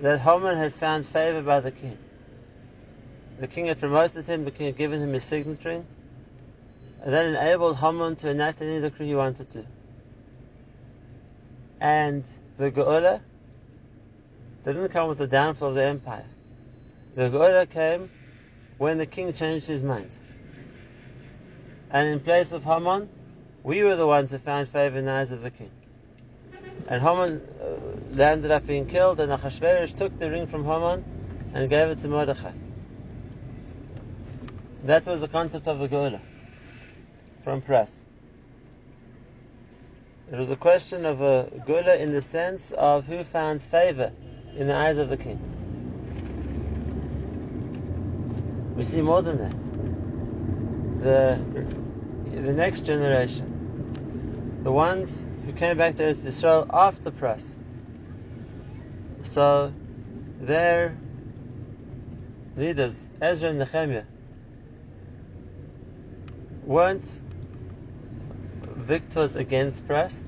that 0.00 0.20
Haman 0.20 0.56
had 0.56 0.72
found 0.72 1.06
favor 1.06 1.42
by 1.42 1.60
the 1.60 1.70
king. 1.70 1.98
The 3.38 3.46
king 3.46 3.66
had 3.66 3.78
promoted 3.78 4.26
him, 4.26 4.44
the 4.44 4.50
king 4.50 4.66
had 4.66 4.76
given 4.76 5.00
him 5.00 5.12
his 5.12 5.24
signet 5.24 5.64
ring, 5.64 5.86
and 7.02 7.12
that 7.12 7.24
enabled 7.24 7.76
Haman 7.78 8.16
to 8.16 8.30
enact 8.30 8.62
any 8.62 8.80
decree 8.80 9.08
he 9.08 9.14
wanted 9.14 9.50
to. 9.50 9.64
And 11.80 12.24
the 12.56 12.70
Geula 12.70 13.20
didn't 14.64 14.88
come 14.90 15.08
with 15.08 15.18
the 15.18 15.26
downfall 15.26 15.70
of 15.70 15.74
the 15.74 15.84
empire. 15.84 16.26
The 17.14 17.30
Geula 17.30 17.68
came 17.68 18.10
when 18.78 18.98
the 18.98 19.06
king 19.06 19.32
changed 19.32 19.66
his 19.66 19.82
mind. 19.82 20.16
And 21.92 22.08
in 22.08 22.20
place 22.20 22.52
of 22.52 22.64
Haman, 22.64 23.08
we 23.62 23.84
were 23.84 23.96
the 23.96 24.06
ones 24.06 24.30
who 24.30 24.38
found 24.38 24.68
favor 24.68 24.98
in 24.98 25.04
the 25.04 25.12
eyes 25.12 25.30
of 25.30 25.42
the 25.42 25.50
king. 25.50 25.70
And 26.88 27.02
Haman 27.02 27.42
uh, 27.60 28.22
ended 28.22 28.50
up 28.50 28.66
being 28.66 28.86
killed, 28.86 29.20
and 29.20 29.30
Achashverosh 29.30 29.94
took 29.94 30.18
the 30.18 30.30
ring 30.30 30.46
from 30.46 30.64
Haman 30.64 31.04
and 31.52 31.68
gave 31.68 31.88
it 31.88 31.98
to 31.98 32.08
Mordechai. 32.08 32.52
That 34.84 35.06
was 35.06 35.20
the 35.20 35.28
concept 35.28 35.68
of 35.68 35.78
the 35.78 35.88
Geula 35.88 36.20
from 37.42 37.60
Pras. 37.60 38.00
It 40.32 40.38
was 40.38 40.50
a 40.50 40.56
question 40.56 41.04
of 41.04 41.20
a 41.20 41.50
Geula 41.66 42.00
in 42.00 42.12
the 42.12 42.22
sense 42.22 42.72
of 42.72 43.04
who 43.04 43.22
finds 43.22 43.66
favor 43.66 44.10
in 44.56 44.66
the 44.66 44.74
eyes 44.74 44.96
of 44.96 45.10
the 45.10 45.18
king. 45.18 45.38
We 48.76 48.82
see 48.82 49.02
more 49.02 49.20
than 49.20 49.38
that. 49.38 49.54
The 51.02 51.81
the 52.32 52.52
next 52.52 52.86
generation, 52.86 54.60
the 54.62 54.72
ones 54.72 55.24
who 55.44 55.52
came 55.52 55.76
back 55.76 55.96
to 55.96 56.04
Israel 56.04 56.66
after 56.72 57.10
Pras. 57.10 57.56
So 59.22 59.72
their 60.40 60.96
leaders, 62.56 63.06
Ezra 63.20 63.50
and 63.50 63.58
Nehemiah, 63.58 64.04
weren't 66.64 67.04
victors 68.62 69.36
against 69.36 69.86
Pras. 69.86 70.22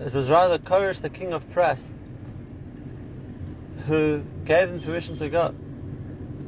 It 0.00 0.12
was 0.12 0.28
rather 0.30 0.58
Koresh, 0.58 1.00
the 1.00 1.10
king 1.10 1.32
of 1.32 1.48
Pras, 1.50 1.92
who 3.86 4.24
gave 4.44 4.70
them 4.70 4.80
permission 4.80 5.16
to 5.18 5.28
go, 5.28 5.54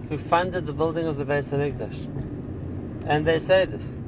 who 0.09 0.19
funded 0.19 0.67
the 0.67 0.73
building 0.73 1.07
of 1.07 1.17
the 1.17 1.25
Beis 1.25 1.53
Hamikdash. 1.53 3.07
And 3.07 3.25
they 3.27 3.39
say 3.39 3.67
this. 3.67 4.01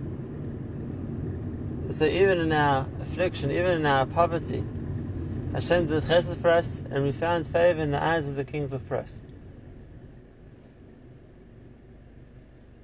So 1.90 2.04
even 2.04 2.38
in 2.38 2.52
our 2.52 2.86
affliction, 3.00 3.50
even 3.50 3.78
in 3.78 3.86
our 3.86 4.06
poverty, 4.06 4.62
Hashem 5.52 5.86
did 5.86 6.02
chesed 6.02 6.36
for 6.36 6.50
us, 6.50 6.82
and 6.90 7.04
we 7.04 7.12
found 7.12 7.46
favor 7.46 7.80
in 7.80 7.90
the 7.90 8.02
eyes 8.02 8.28
of 8.28 8.36
the 8.36 8.44
kings 8.44 8.72
of 8.72 8.86
Pras. 8.88 9.18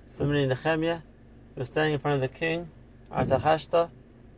Similarly, 0.07 0.47
Nehemiah 0.47 1.01
was 1.55 1.69
standing 1.69 1.95
in 1.95 2.01
front 2.01 2.23
of 2.23 2.31
the 2.31 2.39
king, 2.39 2.69
Artachashta, 3.11 3.91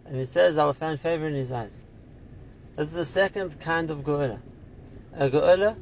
and 0.04 0.16
he 0.16 0.24
says, 0.24 0.58
I 0.58 0.64
will 0.64 0.72
find 0.72 0.98
favor 0.98 1.26
in 1.26 1.34
his 1.34 1.52
eyes. 1.52 1.82
This 2.74 2.88
is 2.88 2.94
the 2.94 3.04
second 3.04 3.60
kind 3.60 3.90
of 3.90 3.98
Geula. 3.98 4.40
A 5.14 5.30
Geula 5.30 5.76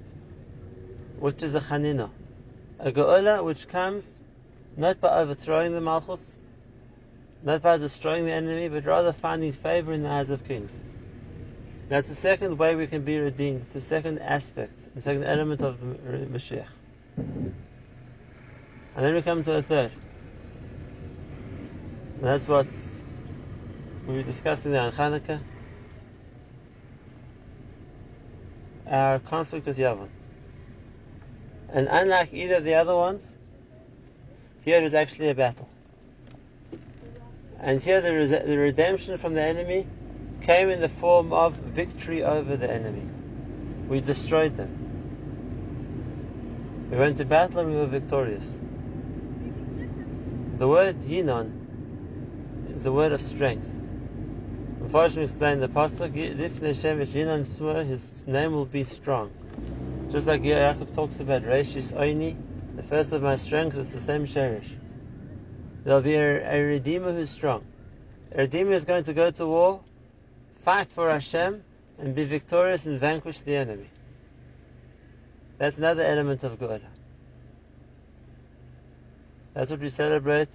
which 1.18 1.42
is 1.42 1.54
a 1.54 1.60
Chanina. 1.60 2.10
A 2.78 2.92
Geula 2.92 3.42
which 3.42 3.66
comes 3.66 4.20
not 4.76 5.00
by 5.00 5.20
overthrowing 5.20 5.72
the 5.72 5.80
Malchus, 5.80 6.33
not 7.44 7.60
by 7.60 7.76
destroying 7.76 8.24
the 8.24 8.32
enemy, 8.32 8.68
but 8.68 8.86
rather 8.86 9.12
finding 9.12 9.52
favor 9.52 9.92
in 9.92 10.02
the 10.02 10.08
eyes 10.08 10.30
of 10.30 10.46
kings. 10.48 10.74
That's 11.90 12.08
the 12.08 12.14
second 12.14 12.58
way 12.58 12.74
we 12.74 12.86
can 12.86 13.02
be 13.02 13.18
redeemed. 13.18 13.60
It's 13.60 13.74
the 13.74 13.80
second 13.80 14.18
aspect, 14.20 14.94
the 14.94 15.02
second 15.02 15.24
element 15.24 15.60
of 15.60 15.78
the 15.78 15.86
Mashiach. 15.86 16.66
And 17.18 17.54
then 18.96 19.14
we 19.14 19.20
come 19.20 19.44
to 19.44 19.56
a 19.56 19.62
third. 19.62 19.92
And 22.16 22.24
that's 22.24 22.48
what 22.48 22.66
we 24.06 24.14
were 24.14 24.22
discussing 24.22 24.72
there 24.72 24.82
on 24.82 24.92
Hanukkah. 24.92 25.40
Our 28.86 29.18
conflict 29.18 29.66
with 29.66 29.76
Yavon. 29.76 30.08
And 31.70 31.88
unlike 31.90 32.32
either 32.32 32.56
of 32.56 32.64
the 32.64 32.74
other 32.74 32.94
ones, 32.94 33.30
here 34.64 34.78
it 34.78 34.94
actually 34.94 35.28
a 35.28 35.34
battle. 35.34 35.68
And 37.64 37.80
here 37.80 38.02
the, 38.02 38.42
the 38.44 38.58
redemption 38.58 39.16
from 39.16 39.32
the 39.32 39.40
enemy 39.40 39.86
came 40.42 40.68
in 40.68 40.82
the 40.82 40.88
form 40.88 41.32
of 41.32 41.56
victory 41.56 42.22
over 42.22 42.58
the 42.58 42.70
enemy. 42.70 43.06
We 43.88 44.02
destroyed 44.02 44.54
them. 44.54 44.68
We 46.90 46.98
went 46.98 47.16
to 47.16 47.24
battle 47.24 47.60
and 47.60 47.70
we 47.70 47.76
were 47.76 47.86
victorious. 47.86 48.58
The 50.58 50.68
word 50.68 51.00
Yinon 51.00 51.52
is 52.74 52.82
the 52.82 52.92
word 52.92 53.12
of 53.12 53.22
strength. 53.22 53.64
Unfortunately, 54.82 55.24
explained 55.24 55.62
the 55.62 55.68
pasuk, 55.68 56.12
Yinon 56.12 57.86
his 57.86 58.26
name 58.26 58.52
will 58.52 58.66
be 58.66 58.84
strong. 58.84 59.30
Just 60.12 60.26
like 60.26 60.42
Yaakov 60.42 60.94
talks 60.94 61.18
about 61.18 61.42
Reshis 61.42 61.94
Oini, 61.94 62.36
the 62.76 62.82
first 62.82 63.12
of 63.12 63.22
my 63.22 63.36
strength 63.36 63.78
is 63.78 63.90
the 63.90 64.00
same 64.00 64.26
Sherish. 64.26 64.83
There'll 65.84 66.00
be 66.00 66.14
a, 66.14 66.50
a 66.50 66.62
Redeemer 66.62 67.12
who's 67.12 67.30
strong. 67.30 67.64
A 68.32 68.38
Redeemer 68.38 68.72
is 68.72 68.84
going 68.86 69.04
to 69.04 69.12
go 69.12 69.30
to 69.30 69.46
war, 69.46 69.80
fight 70.62 70.90
for 70.90 71.10
Hashem, 71.10 71.62
and 71.98 72.14
be 72.14 72.24
victorious 72.24 72.86
and 72.86 72.98
vanquish 72.98 73.40
the 73.40 73.54
enemy. 73.54 73.88
That's 75.58 75.78
another 75.78 76.02
element 76.02 76.42
of 76.42 76.58
Geula. 76.58 76.80
That's 79.52 79.70
what 79.70 79.80
we 79.80 79.88
celebrate 79.88 80.48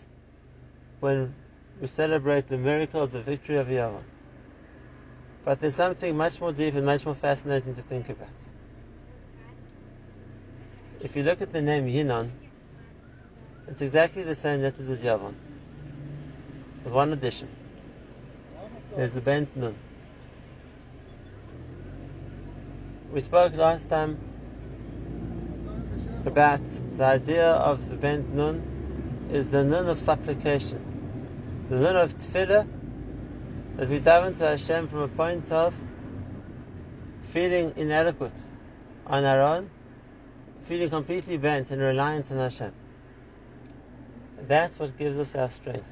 when 0.99 1.33
we 1.79 1.87
celebrate 1.87 2.49
the 2.49 2.57
miracle 2.57 3.01
of 3.01 3.11
the 3.11 3.21
victory 3.21 3.57
of 3.57 3.69
Yahweh. 3.69 4.01
But 5.45 5.61
there's 5.61 5.75
something 5.75 6.17
much 6.17 6.41
more 6.41 6.51
deep 6.51 6.73
and 6.73 6.85
much 6.85 7.05
more 7.05 7.15
fascinating 7.15 7.75
to 7.75 7.81
think 7.81 8.09
about. 8.09 8.27
If 10.99 11.15
you 11.15 11.23
look 11.23 11.41
at 11.41 11.53
the 11.53 11.61
name 11.61 11.85
Yinon, 11.85 12.31
it's 13.69 13.81
exactly 13.81 14.23
the 14.23 14.35
same 14.35 14.63
letters 14.63 14.89
as 14.89 15.01
Yavon. 15.01 15.35
With 16.83 16.91
one 16.91 17.13
addition. 17.13 17.49
There's 18.95 19.11
the 19.11 19.21
Bent 19.21 19.55
Nun. 19.55 19.75
We 23.11 23.21
spoke 23.21 23.53
last 23.53 23.87
time 23.89 24.17
about 26.25 26.61
the 26.97 27.03
idea 27.03 27.51
of 27.51 27.87
the 27.89 27.95
Bent 27.95 28.33
Nun 28.33 29.29
is 29.31 29.51
the 29.51 29.63
nun 29.63 29.87
of 29.87 29.99
supplication. 29.99 30.81
The 31.69 31.79
nun 31.79 31.95
of 31.95 32.17
tefillah 32.17 32.67
that 33.77 33.87
we 33.87 33.99
dive 33.99 34.25
into 34.25 34.45
Hashem 34.45 34.87
from 34.87 34.99
a 34.99 35.07
point 35.07 35.51
of 35.51 35.75
feeling 37.21 37.73
inadequate 37.75 38.43
on 39.05 39.23
our 39.23 39.41
own, 39.41 39.69
feeling 40.63 40.89
completely 40.89 41.37
bent 41.37 41.69
and 41.69 41.79
reliant 41.79 42.31
on 42.31 42.37
Hashem. 42.37 42.73
That's 44.47 44.79
what 44.79 44.97
gives 44.97 45.19
us 45.19 45.35
our 45.35 45.49
strength. 45.49 45.87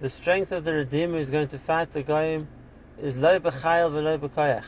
The 0.00 0.08
strength 0.08 0.52
of 0.52 0.64
the 0.64 0.74
Redeemer 0.74 1.18
who's 1.18 1.30
going 1.30 1.48
to 1.48 1.58
fight 1.58 1.92
the 1.92 2.02
Goyim 2.02 2.46
is 3.00 3.16
lo 3.16 3.40
b'chayil 3.40 3.90
v'lo 3.90 4.18
b'koyach. 4.18 4.64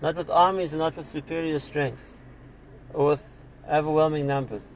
Not 0.00 0.16
with 0.16 0.30
armies 0.30 0.72
and 0.72 0.80
not 0.80 0.96
with 0.96 1.06
superior 1.06 1.58
strength, 1.58 2.20
or 2.92 3.06
with 3.08 3.22
overwhelming 3.70 4.26
numbers. 4.26 4.66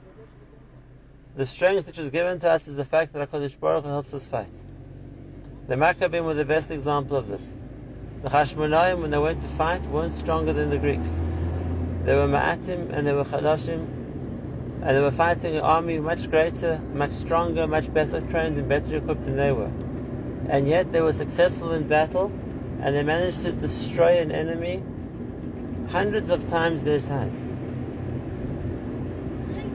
The 1.36 1.46
strength 1.46 1.86
which 1.86 1.98
is 1.98 2.10
given 2.10 2.38
to 2.40 2.50
us 2.50 2.66
is 2.66 2.76
the 2.76 2.84
fact 2.84 3.12
that 3.12 3.30
HaKadosh 3.30 3.60
Baruch 3.60 3.84
Hu 3.84 3.90
helps 3.90 4.12
us 4.14 4.26
fight. 4.26 4.50
The 5.68 5.76
Maccabim 5.76 6.24
were 6.24 6.34
the 6.34 6.44
best 6.44 6.70
example 6.70 7.16
of 7.16 7.28
this. 7.28 7.56
The 8.22 8.30
Hashmonaim, 8.30 9.02
when 9.02 9.10
they 9.10 9.18
went 9.18 9.40
to 9.42 9.48
fight, 9.48 9.86
weren't 9.86 10.14
stronger 10.14 10.52
than 10.52 10.70
the 10.70 10.78
Greeks. 10.78 11.14
They 12.04 12.14
were 12.16 12.26
Ma'atim 12.26 12.90
and 12.92 13.06
they 13.06 13.12
were 13.12 13.24
Chalashim, 13.24 13.86
and 14.82 14.96
they 14.96 15.00
were 15.00 15.10
fighting 15.10 15.56
an 15.56 15.62
army 15.62 15.98
much 15.98 16.30
greater, 16.30 16.80
much 16.94 17.10
stronger, 17.10 17.66
much 17.66 17.92
better 17.92 18.20
trained 18.20 18.58
and 18.58 18.68
better 18.68 18.96
equipped 18.96 19.24
than 19.24 19.36
they 19.36 19.52
were. 19.52 19.70
And 20.48 20.68
yet 20.68 20.92
they 20.92 21.00
were 21.00 21.12
successful 21.12 21.72
in 21.72 21.84
battle, 21.84 22.32
and 22.80 22.94
they 22.94 23.02
managed 23.02 23.42
to 23.42 23.52
destroy 23.52 24.20
an 24.20 24.32
enemy 24.32 24.82
hundreds 25.88 26.30
of 26.30 26.48
times 26.48 26.84
their 26.84 27.00
size 27.00 27.44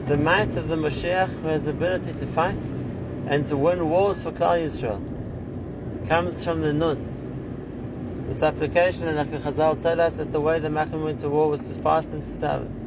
the 0.06 0.18
might 0.18 0.58
of 0.58 0.68
the 0.68 0.76
Mashiach 0.76 1.30
who 1.42 1.48
has 1.48 1.64
the 1.64 1.72
ability 1.72 2.12
to 2.12 2.28
fight 2.28 2.62
and 3.26 3.46
to 3.46 3.56
win 3.56 3.90
wars 3.90 4.22
for 4.22 4.32
Klal 4.32 4.60
Yisrael 4.60 5.02
comes 6.10 6.44
from 6.44 6.62
the 6.62 6.74
Nun. 6.74 8.26
The 8.28 8.34
supplication 8.34 9.08
and 9.08 9.16
like 9.16 9.30
Chazal 9.30 9.82
tell 9.82 10.02
us 10.02 10.18
that 10.18 10.34
the 10.34 10.42
way 10.42 10.60
the 10.60 10.70
Makkah 10.70 10.98
went 10.98 11.22
to 11.22 11.30
war 11.30 11.50
was 11.50 11.62
to 11.62 11.74
fast 11.74 12.12
and 12.12 12.22
to 12.22 12.30
starve. 12.30 12.83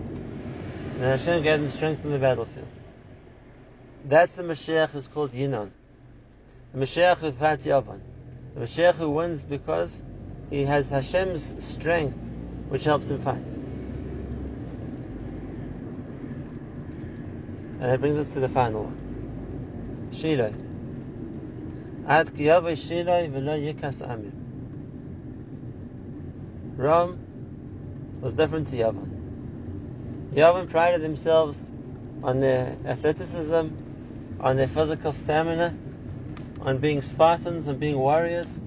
And 0.97 1.05
Hashem 1.05 1.43
gave 1.43 1.61
them 1.61 1.69
strength 1.69 2.07
in 2.07 2.11
the 2.11 2.19
battlefield. 2.19 2.69
That's 4.07 4.33
the 4.33 4.43
Mashiach 4.43 4.89
who's 4.89 5.09
called 5.09 5.33
Yinon. 5.33 5.71
The 6.73 6.79
Mashiach 6.79 7.19
who 7.19 7.33
fights 7.33 7.67
Yavan. 7.67 8.01
The 8.55 8.63
Mashiach 8.63 8.95
who 8.95 9.11
wins 9.11 9.45
because 9.45 10.03
he 10.49 10.65
has 10.65 10.89
Hashem's 10.89 11.63
strength 11.63 12.17
which 12.71 12.85
helps 12.85 13.11
him 13.11 13.19
fight. 13.19 13.47
And 17.79 17.91
that 17.93 18.01
brings 18.01 18.17
us 18.17 18.29
to 18.29 18.41
the 18.41 18.49
final 18.49 18.85
one. 18.85 20.15
Shiloh. 20.15 20.55
Ad 22.09 22.29
kiyavay 22.29 22.79
Shiloh 22.79 23.29
v'lo 23.29 23.75
yikas 23.75 24.01
amim. 24.01 24.33
Rome 26.79 27.19
was 28.23 28.33
different 28.33 28.69
to 28.69 28.77
Yavan. 28.77 29.16
Yavan 30.37 30.69
prided 30.69 31.01
themselves 31.01 31.67
on 32.23 32.41
their 32.41 32.77
athleticism, 32.85 33.69
on 34.39 34.57
their 34.57 34.67
physical 34.67 35.15
stamina, 35.15 35.75
on 36.61 36.77
being 36.77 37.01
Spartans 37.01 37.67
and 37.69 37.81
being 37.81 37.97
warriors. 37.97 38.61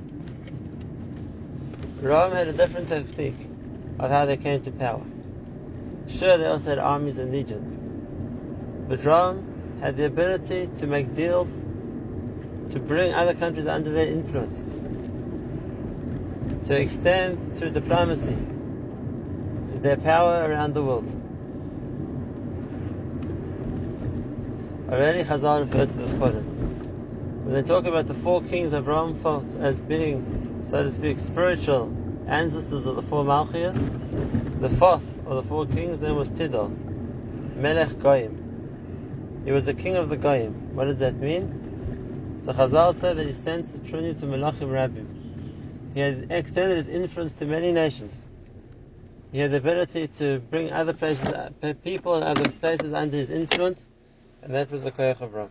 Rome 2.01 2.33
had 2.33 2.47
a 2.47 2.53
different 2.53 2.87
technique 2.87 3.37
of 3.99 4.09
how 4.09 4.25
they 4.25 4.37
came 4.37 4.59
to 4.61 4.71
power. 4.71 5.03
Sure, 6.07 6.39
they 6.39 6.47
also 6.47 6.71
had 6.71 6.79
armies 6.79 7.19
and 7.19 7.31
legions. 7.31 7.77
But 8.87 9.05
Rome 9.05 9.45
had 9.79 9.95
the 9.95 10.05
ability 10.05 10.69
to 10.79 10.87
make 10.87 11.13
deals 11.13 11.61
to 12.71 12.79
bring 12.79 13.13
other 13.13 13.35
countries 13.35 13.67
under 13.67 13.91
their 13.91 14.07
influence, 14.07 14.67
to 16.65 16.81
extend 16.81 17.39
through 17.53 17.71
diplomacy 17.71 18.37
their 19.83 19.97
power 19.97 20.49
around 20.49 20.73
the 20.73 20.81
world. 20.81 21.05
Already 24.91 25.23
Chazal 25.23 25.59
referred 25.61 25.87
to 25.87 25.95
this 25.97 26.13
quote. 26.13 26.33
When 26.33 27.53
they 27.53 27.61
talk 27.61 27.85
about 27.85 28.07
the 28.07 28.15
four 28.15 28.41
kings 28.41 28.73
of 28.73 28.85
felt 29.21 29.55
as 29.57 29.79
being, 29.81 30.63
so 30.65 30.81
to 30.81 30.89
speak, 30.89 31.19
spiritual 31.19 31.93
ancestors 32.27 32.87
of 32.87 32.95
the 32.95 33.03
four 33.03 33.23
Malchias, 33.23 33.77
the 34.59 34.69
fourth 34.71 35.27
of 35.27 35.35
the 35.35 35.43
four 35.43 35.67
kings 35.67 36.01
name 36.01 36.15
was 36.15 36.27
Tidal. 36.29 36.69
Melech 37.55 37.99
Goyim. 37.99 39.43
He 39.45 39.51
was 39.51 39.67
the 39.67 39.75
king 39.75 39.95
of 39.95 40.09
the 40.09 40.17
Goyim. 40.17 40.53
What 40.73 40.85
does 40.85 40.97
that 40.97 41.21
mean? 41.21 42.39
So 42.43 42.51
Chazal 42.53 42.95
said 42.95 43.17
that 43.17 43.27
he 43.27 43.33
sent 43.33 43.67
Trinu 43.85 44.19
to 44.19 44.25
Melachim 44.25 44.69
Rabbim. 44.69 45.05
He 45.93 45.99
had 45.99 46.31
extended 46.31 46.77
his 46.77 46.87
influence 46.87 47.33
to 47.33 47.45
many 47.45 47.71
nations. 47.71 48.25
He 49.31 49.37
had 49.37 49.51
the 49.51 49.57
ability 49.57 50.07
to 50.17 50.39
bring 50.39 50.71
other 50.73 50.93
places, 50.93 51.29
uh, 51.29 51.51
people 51.83 52.15
and 52.15 52.23
other 52.23 52.49
places 52.49 52.91
under 52.91 53.17
his 53.17 53.29
influence, 53.29 53.87
and 54.43 54.53
that 54.53 54.71
was 54.71 54.83
the 54.83 54.91
Koyach 54.91 55.21
of 55.21 55.33
Rome. 55.33 55.49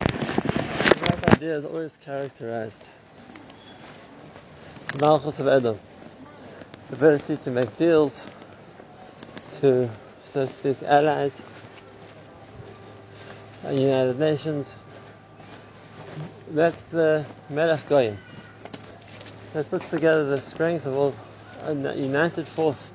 That 0.00 1.32
idea 1.32 1.56
is 1.56 1.64
always 1.64 1.96
characterized 2.04 2.82
the 4.92 4.98
Malchus 4.98 5.40
of 5.40 5.48
Edom. 5.48 5.78
The 6.88 6.96
ability 6.96 7.36
to 7.36 7.50
make 7.50 7.76
deals, 7.76 8.26
to, 9.60 9.88
so 10.24 10.46
to 10.46 10.48
speak, 10.48 10.82
allies, 10.82 11.40
and 13.64 13.78
United 13.78 14.18
Nations. 14.18 14.74
That's 16.50 16.84
the 16.86 17.26
Melech 17.50 17.86
Goyim. 17.88 18.16
That 19.52 19.68
puts 19.68 19.88
together 19.90 20.24
the 20.24 20.40
strength 20.40 20.86
of 20.86 20.96
all 20.96 21.14
uh, 21.64 21.72
a 21.72 21.94
united 21.96 22.46
force 22.46 22.90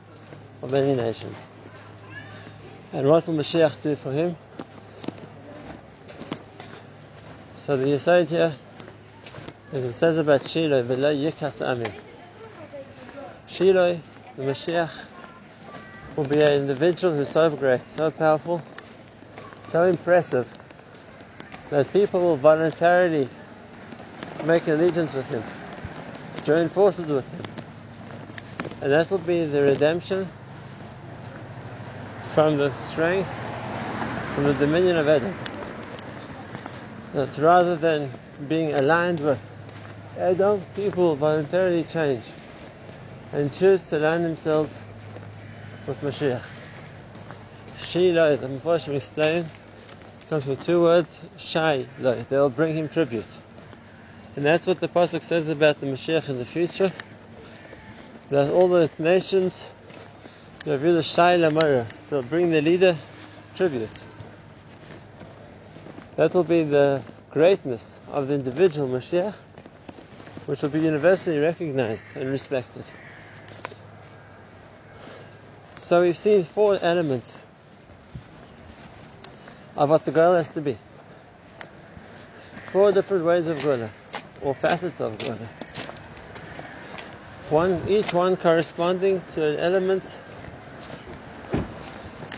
of 0.61 0.71
many 0.71 0.95
nations. 0.95 1.37
And 2.93 3.07
what 3.07 3.27
will 3.27 3.35
Mashiach 3.35 3.81
do 3.81 3.95
for 3.95 4.11
him? 4.11 4.35
So 7.63 7.77
the 7.77 7.85
Yisod 7.85 8.27
here, 8.27 8.53
as 9.71 9.83
it 9.85 9.93
says 9.93 10.17
about 10.17 10.45
Shiloh, 10.45 10.83
V'lo 10.83 11.15
yikas 11.15 11.65
amim. 11.65 11.89
Shiloh, 13.47 14.01
the 14.35 14.43
Mashiach, 14.43 14.91
will 16.17 16.25
be 16.25 16.39
an 16.39 16.63
individual 16.63 17.15
who's 17.15 17.29
so 17.29 17.49
great, 17.51 17.87
so 17.87 18.11
powerful, 18.11 18.61
so 19.61 19.85
impressive, 19.85 20.45
that 21.69 21.93
people 21.93 22.19
will 22.19 22.35
voluntarily 22.35 23.29
make 24.43 24.67
allegiance 24.67 25.13
with 25.13 25.29
him, 25.29 25.43
join 26.43 26.67
forces 26.67 27.09
with 27.09 27.25
him. 27.31 27.45
And 28.81 28.91
that 28.91 29.09
will 29.09 29.19
be 29.19 29.45
the 29.45 29.61
redemption 29.61 30.27
from 32.33 32.57
the 32.57 32.73
strength, 32.73 33.33
from 34.35 34.43
the 34.43 34.53
dominion 34.53 34.97
of 34.97 35.07
Edom. 35.07 35.33
That 37.13 37.37
rather 37.37 37.75
than 37.75 38.09
being 38.47 38.73
aligned 38.73 39.19
with 39.19 39.39
Edom, 40.17 40.61
people 40.75 41.15
voluntarily 41.15 41.83
change 41.83 42.23
and 43.31 43.53
choose 43.53 43.83
to 43.89 43.97
align 43.97 44.23
themselves 44.23 44.77
with 45.87 46.01
Mashiach. 46.01 46.41
Shiloh, 47.83 48.35
the 48.37 48.47
Mephoshim 48.47 48.95
explain, 48.95 49.45
comes 50.29 50.45
from 50.45 50.57
two 50.57 50.81
words, 50.81 51.19
Shai 51.37 51.85
They'll 52.29 52.49
bring 52.49 52.75
him 52.75 52.89
tribute. 52.89 53.37
And 54.35 54.43
that's 54.45 54.65
what 54.65 54.79
the 54.79 54.87
Pasuk 54.87 55.23
says 55.23 55.49
about 55.49 55.79
the 55.79 55.85
Mashiach 55.85 56.29
in 56.29 56.39
the 56.39 56.45
future. 56.45 56.91
That 58.29 58.51
all 58.51 58.67
the 58.67 58.89
nations 58.97 59.67
Yavilu 60.65 61.03
Shai 61.03 61.37
Lamara. 61.37 61.85
They'll 62.09 62.23
bring 62.23 62.49
the 62.49 62.61
leader 62.61 62.95
tribute. 63.55 63.89
That 66.15 66.33
will 66.33 66.43
be 66.43 66.63
the 66.63 67.01
greatness 67.31 67.99
of 68.07 68.27
the 68.27 68.35
individual 68.35 68.87
Mashiach, 68.87 69.33
which 70.45 70.61
will 70.61 70.69
be 70.69 70.81
universally 70.81 71.39
recognized 71.39 72.15
and 72.15 72.29
respected. 72.29 72.83
So 75.79 76.01
we've 76.01 76.17
seen 76.17 76.43
four 76.43 76.77
elements 76.79 77.35
of 79.75 79.89
what 79.89 80.05
the 80.05 80.11
goal 80.11 80.35
has 80.35 80.49
to 80.49 80.61
be. 80.61 80.77
Four 82.67 82.91
different 82.91 83.25
ways 83.25 83.47
of 83.47 83.61
Gula, 83.61 83.89
or 84.41 84.53
facets 84.53 85.01
of 85.01 85.17
Gula. 85.17 85.49
One, 87.49 87.81
each 87.87 88.13
one 88.13 88.37
corresponding 88.37 89.21
to 89.33 89.45
an 89.45 89.59
element 89.59 90.15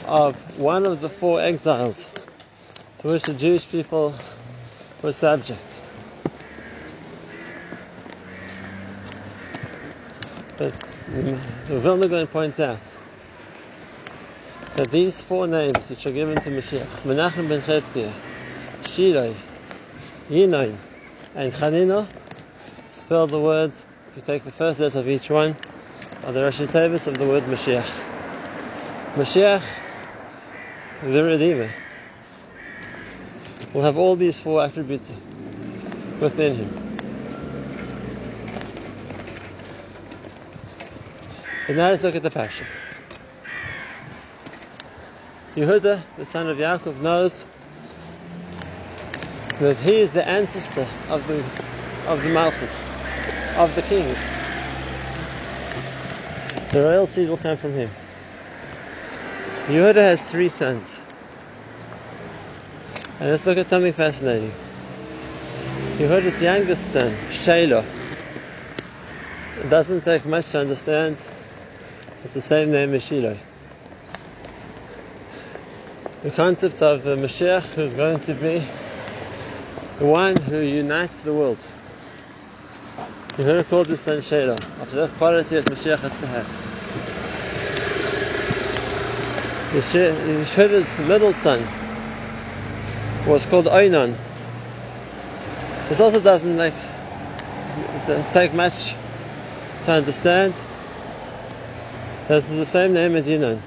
of 0.06 0.36
one 0.58 0.86
of 0.86 1.02
the 1.02 1.10
four 1.10 1.42
exiles 1.42 2.08
to 3.06 3.12
which 3.12 3.24
the 3.26 3.34
Jewish 3.36 3.70
people 3.70 4.16
were 5.04 5.12
subject. 5.12 5.80
But 10.58 10.74
the 11.68 11.80
Vilna 11.80 12.08
Gaon 12.08 12.26
points 12.26 12.60
out 12.60 12.80
that 14.78 14.90
these 14.90 15.22
four 15.22 15.46
names 15.46 15.88
which 15.88 16.08
are 16.08 16.12
given 16.12 16.42
to 16.42 16.50
Mashiach, 16.50 17.04
Menachem 17.04 17.48
ben 17.48 17.62
Cheskia, 17.62 18.12
Shiloi, 18.82 19.36
Yinoin, 20.28 20.76
and 21.36 21.54
Chanino, 21.54 22.08
spell 22.92 23.28
the 23.28 23.40
words, 23.40 23.86
if 24.10 24.16
you 24.16 24.24
take 24.24 24.44
the 24.44 24.52
first 24.52 24.80
letter 24.80 24.98
of 24.98 25.08
each 25.08 25.30
one, 25.30 25.56
are 26.24 26.32
the 26.32 26.40
Rashei 26.40 26.66
Teivos 26.66 27.06
of 27.06 27.20
the 27.20 27.28
word 27.28 27.44
Mashiach. 27.44 27.84
Mashiach 29.14 29.64
the 31.04 31.24
Redeemer, 31.24 31.70
will 33.76 33.82
have 33.82 33.98
all 33.98 34.16
these 34.16 34.40
four 34.40 34.64
attributes 34.64 35.12
within 36.22 36.56
him. 36.56 36.70
But 41.68 41.76
now 41.76 41.90
let's 41.90 42.02
look 42.02 42.16
at 42.16 42.24
the 42.24 42.30
Parsha. 42.30 42.66
Yehuda, 45.58 46.02
the 46.18 46.26
son 46.26 46.48
of 46.48 46.58
Yaakov, 46.58 47.02
knows 47.02 47.46
that 49.60 49.78
he 49.78 50.00
is 50.00 50.12
the 50.12 50.26
ancestor 50.26 50.88
of 51.10 51.28
the 51.28 51.44
of 52.08 52.24
the 52.24 52.30
Malchus, 52.30 52.88
of 53.58 53.76
the 53.76 53.82
kings. 53.82 54.32
The 56.72 56.82
royal 56.82 57.08
seed 57.08 57.28
will 57.28 57.38
come 57.38 57.58
from 57.58 57.74
him. 57.74 57.90
Yehuda 59.68 59.96
has 59.96 60.24
three 60.24 60.50
sons. 60.50 61.02
And 63.26 63.32
let's 63.32 63.48
look 63.48 63.58
at 63.58 63.66
something 63.66 63.92
fascinating. 63.92 64.52
Yehuda's 65.98 66.40
youngest 66.44 66.92
son, 66.92 67.12
Shelah. 67.32 67.84
It 69.58 69.68
doesn't 69.68 70.02
take 70.02 70.28
much 70.28 70.52
to 70.52 70.60
understand 70.60 71.20
it's 72.24 72.36
the 72.36 72.42
same 72.42 72.72
name 72.72 72.94
as 72.94 73.04
Shiloh. 73.04 73.36
The 76.22 76.30
concept 76.30 76.84
of 76.84 77.02
the 77.02 77.16
Mashiach 77.16 77.74
who's 77.74 77.96
going 77.96 78.20
to 78.20 78.36
be 78.36 78.64
the 79.98 80.06
one 80.06 80.38
who 80.38 80.60
unites 80.60 81.22
the 81.22 81.34
world. 81.34 81.66
Yehuda 83.38 83.68
called 83.68 83.88
his 83.88 84.02
son 84.02 84.20
Shelah, 84.20 84.62
after 84.80 84.98
that 84.98 85.10
quality 85.18 85.56
that 85.56 85.66
Mashiach 85.66 85.98
has 85.98 86.20
to 86.20 86.28
have. 86.28 86.46
Yehuda's 89.74 91.00
middle 91.00 91.34
son 91.34 91.68
was 93.28 93.46
called 93.46 93.66
Oinon. 93.66 94.16
This 95.90 96.00
also 96.00 96.20
doesn't 96.20 96.58
like 96.58 96.74
take 98.34 98.54
much 98.54 98.96
to 99.84 99.92
understand. 99.92 100.54
This 102.28 102.50
is 102.50 102.58
the 102.58 102.66
same 102.66 102.94
name 102.94 103.16
as 103.16 103.28
Yinon. 103.28 103.60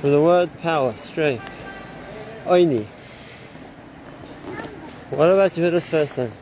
From 0.00 0.12
the 0.12 0.20
word 0.20 0.50
power, 0.60 0.94
strength. 0.96 1.48
Oini. 2.46 2.86
What 5.10 5.26
about 5.26 5.56
you, 5.56 5.64
Yehuda's 5.64 5.88
first 5.88 6.14
son? 6.14 6.32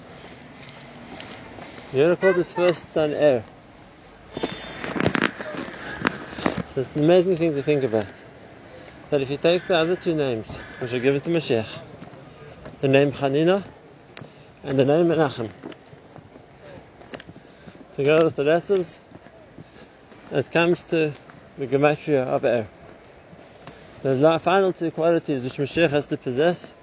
Yehuda 1.93 2.21
called 2.21 2.37
his 2.37 2.53
first 2.53 2.93
son 2.93 3.13
Er. 3.13 3.45
So 6.69 6.83
it's 6.83 6.95
an 6.95 7.05
amazing 7.05 7.37
thing 7.37 7.55
to 7.55 7.63
think 7.63 7.83
about. 7.83 8.28
That 9.11 9.23
if 9.23 9.31
you 9.31 9.39
take 9.39 9.67
the 9.67 9.75
other 9.75 9.97
two 9.97 10.15
names, 10.15 10.55
which 10.81 10.93
are 10.93 10.99
given 10.99 11.21
to 11.23 11.31
Mashiach, 11.31 11.81
the 12.83 12.89
name 12.89 13.11
Hanina 13.11 13.65
and 14.63 14.79
the 14.79 14.85
name 14.85 15.09
Menachem, 15.09 15.49
together 17.95 18.25
with 18.25 18.37
the 18.37 18.45
letters, 18.45 19.01
it 20.31 20.51
comes 20.51 20.85
to 20.85 21.15
the 21.57 21.67
gematria 21.67 22.25
of 22.25 22.45
Er. 22.45 22.67
The 24.03 24.41
final 24.43 24.75
two 24.75 24.91
qualities 24.91 25.43
which 25.43 25.57
Mashiach 25.57 25.89
has 25.89 26.05
to 26.07 26.19
possess 26.19 26.75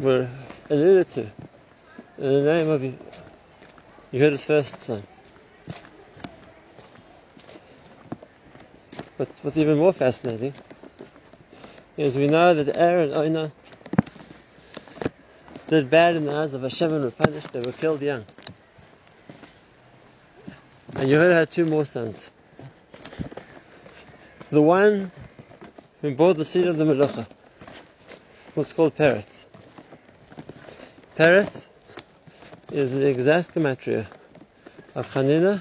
were 0.00 0.28
alluded 0.70 1.10
to 1.10 1.20
in 1.20 2.32
the 2.32 2.42
name 2.42 2.70
of 2.70 2.82
Yehuda's 4.12 4.44
first 4.44 4.82
son. 4.82 5.02
But 9.18 9.28
what's 9.42 9.56
even 9.56 9.78
more 9.78 9.92
fascinating 9.92 10.54
is 11.96 12.16
we 12.16 12.28
know 12.28 12.54
that 12.54 12.76
Aaron 12.76 13.10
Oina 13.10 13.50
did 15.68 15.90
bad 15.90 16.14
in 16.14 16.24
the 16.24 16.32
eyes 16.32 16.54
of 16.54 16.62
Hashem 16.62 16.92
and 16.92 17.04
were 17.04 17.10
punished. 17.10 17.52
They 17.52 17.60
were 17.60 17.72
killed 17.72 18.00
young. 18.00 18.24
And 20.94 21.10
Yehuda 21.10 21.32
had 21.32 21.50
two 21.50 21.66
more 21.66 21.84
sons. 21.84 22.30
The 24.50 24.62
one 24.62 25.10
who 26.00 26.14
bore 26.14 26.34
the 26.34 26.44
seed 26.44 26.68
of 26.68 26.78
the 26.78 26.84
Melacha 26.84 27.26
was 28.54 28.72
called 28.72 28.96
Peretz. 28.96 29.46
Peretz 31.16 31.66
is 32.70 32.92
the 32.92 33.08
exact 33.08 33.52
gematria 33.52 34.06
of 34.94 35.12
Chanina 35.12 35.60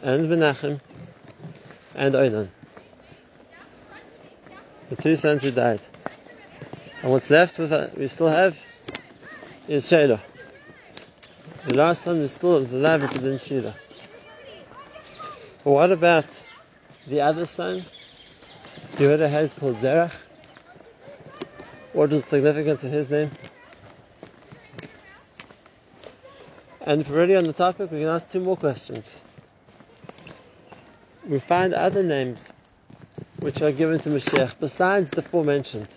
and 0.00 0.28
Menachem 0.28 0.80
and 1.96 2.14
Oinan. 2.14 2.48
The 4.90 4.96
two 4.96 5.16
sons 5.16 5.42
who 5.42 5.50
died. 5.50 5.80
And 7.02 7.10
what's 7.10 7.30
left 7.30 7.58
with 7.58 7.72
uh, 7.72 7.88
we 7.96 8.06
still 8.08 8.28
have 8.28 8.60
is 9.66 9.88
Sheila. 9.88 10.20
The 11.64 11.76
last 11.76 12.02
son 12.02 12.18
is 12.18 12.32
still 12.32 12.58
alive 12.58 13.02
represents 13.02 13.44
Sheila. 13.46 13.74
But 15.64 15.70
what 15.70 15.90
about 15.90 16.42
the 17.08 17.22
other 17.22 17.46
son? 17.46 17.82
You 18.98 19.08
heard 19.08 19.20
a 19.20 19.28
head 19.28 19.50
called 19.58 19.76
Zerach? 19.78 20.12
What 21.92 22.12
is 22.12 22.22
the 22.22 22.28
significance 22.28 22.84
of 22.84 22.92
his 22.92 23.10
name? 23.10 23.30
And 26.82 27.00
if 27.00 27.10
we're 27.10 27.16
already 27.16 27.34
on 27.34 27.44
the 27.44 27.52
topic, 27.52 27.90
we 27.90 28.00
can 28.00 28.08
ask 28.08 28.30
two 28.30 28.38
more 28.38 28.56
questions. 28.56 29.16
We 31.28 31.40
find 31.40 31.74
other 31.74 32.04
names 32.04 32.52
which 33.40 33.60
are 33.60 33.72
given 33.72 33.98
to 34.00 34.10
Mashiach 34.10 34.60
besides 34.60 35.10
the 35.10 35.22
four 35.22 35.44
mentioned. 35.44 35.88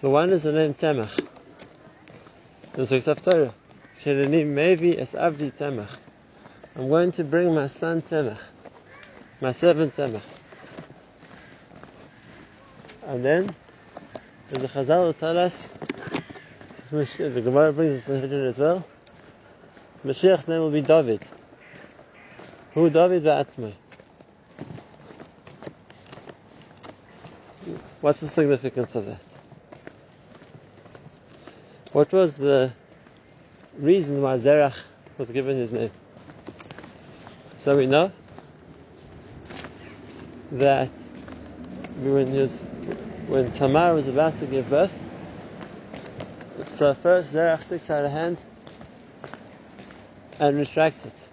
The 0.00 0.10
one 0.10 0.30
is 0.30 0.42
the 0.42 0.50
name 0.50 0.74
Tzemach. 0.74 1.24
The 2.72 2.86
six 2.86 3.06
of 3.06 3.22
Torah. 3.22 3.54
As 4.04 4.04
Avdi 4.04 5.52
Tzemach. 5.52 5.88
I'm 6.74 6.88
going 6.88 7.12
to 7.12 7.24
bring 7.24 7.54
my 7.54 7.68
son 7.68 8.02
Tzemach, 8.02 8.40
my 9.40 9.52
servant 9.52 9.94
Tzemach. 9.94 10.20
And 13.06 13.24
then 13.24 13.48
there's 14.48 14.64
a 14.64 14.68
Chazal 14.68 15.06
who 15.06 15.12
tell 15.12 15.38
us, 15.38 15.68
the 16.90 17.40
Gemara 17.40 17.72
brings 17.72 18.04
this 18.04 18.08
in 18.08 18.30
as 18.46 18.58
well. 18.58 18.84
Mashiach's 20.04 20.48
name 20.48 20.60
will 20.60 20.72
be 20.72 20.82
David. 20.82 21.24
Who 22.76 22.90
David 22.90 23.24
Ba'atzmai? 23.24 23.72
What's 28.02 28.20
the 28.20 28.26
significance 28.26 28.94
of 28.94 29.06
that? 29.06 29.22
What 31.94 32.12
was 32.12 32.36
the 32.36 32.70
reason 33.78 34.20
why 34.20 34.36
Zerach 34.36 34.76
was 35.16 35.30
given 35.30 35.56
his 35.56 35.72
name? 35.72 35.90
So 37.56 37.78
we 37.78 37.86
know 37.86 38.12
that 40.52 40.90
when, 42.02 42.46
when 43.26 43.50
Tamar 43.52 43.94
was 43.94 44.06
about 44.06 44.38
to 44.40 44.46
give 44.46 44.68
birth, 44.68 44.94
so 46.68 46.92
first 46.92 47.32
Zerach 47.32 47.62
sticks 47.62 47.88
out 47.88 48.04
a 48.04 48.10
hand 48.10 48.36
and 50.38 50.58
retracts 50.58 51.06
it, 51.06 51.28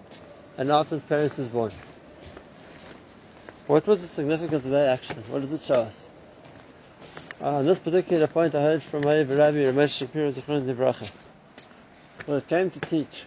and 0.56 0.70
after 0.70 0.96
Peretz 0.98 1.38
is 1.38 1.48
born. 1.48 1.72
What 3.66 3.86
was 3.86 4.02
the 4.02 4.08
significance 4.08 4.64
of 4.64 4.72
that 4.72 4.88
action? 4.88 5.16
What 5.28 5.42
does 5.42 5.52
it 5.52 5.62
show 5.62 5.80
us? 5.80 6.08
Uh, 7.40 7.56
on 7.56 7.66
this 7.66 7.78
particular 7.78 8.26
point, 8.26 8.54
I 8.54 8.60
heard 8.60 8.82
from 8.82 9.02
my 9.02 9.22
Rabbi 9.22 9.64
Ramesh 9.64 9.98
Shapiro 9.98 10.30
Zichron 10.30 10.64
Bracha. 10.74 11.10
What 12.26 12.36
it 12.36 12.48
came 12.48 12.70
to 12.70 12.80
teach 12.80 13.24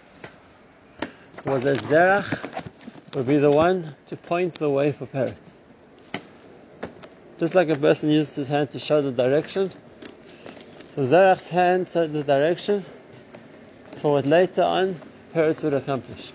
was 1.45 1.63
that 1.63 1.77
Zerach 1.77 3.15
would 3.15 3.27
be 3.27 3.37
the 3.37 3.51
one 3.51 3.95
to 4.07 4.17
point 4.17 4.55
the 4.55 4.69
way 4.69 4.91
for 4.91 5.05
Peretz. 5.05 5.55
Just 7.39 7.55
like 7.55 7.69
a 7.69 7.75
person 7.75 8.09
uses 8.09 8.35
his 8.35 8.47
hand 8.47 8.71
to 8.71 8.79
show 8.79 9.01
the 9.01 9.11
direction, 9.11 9.71
so 10.95 11.05
Zerach's 11.05 11.47
hand 11.47 11.89
showed 11.89 12.11
the 12.11 12.23
direction 12.23 12.85
for 14.01 14.13
what 14.13 14.25
later 14.25 14.63
on 14.63 14.95
Peretz 15.33 15.63
would 15.63 15.73
accomplish. 15.73 16.31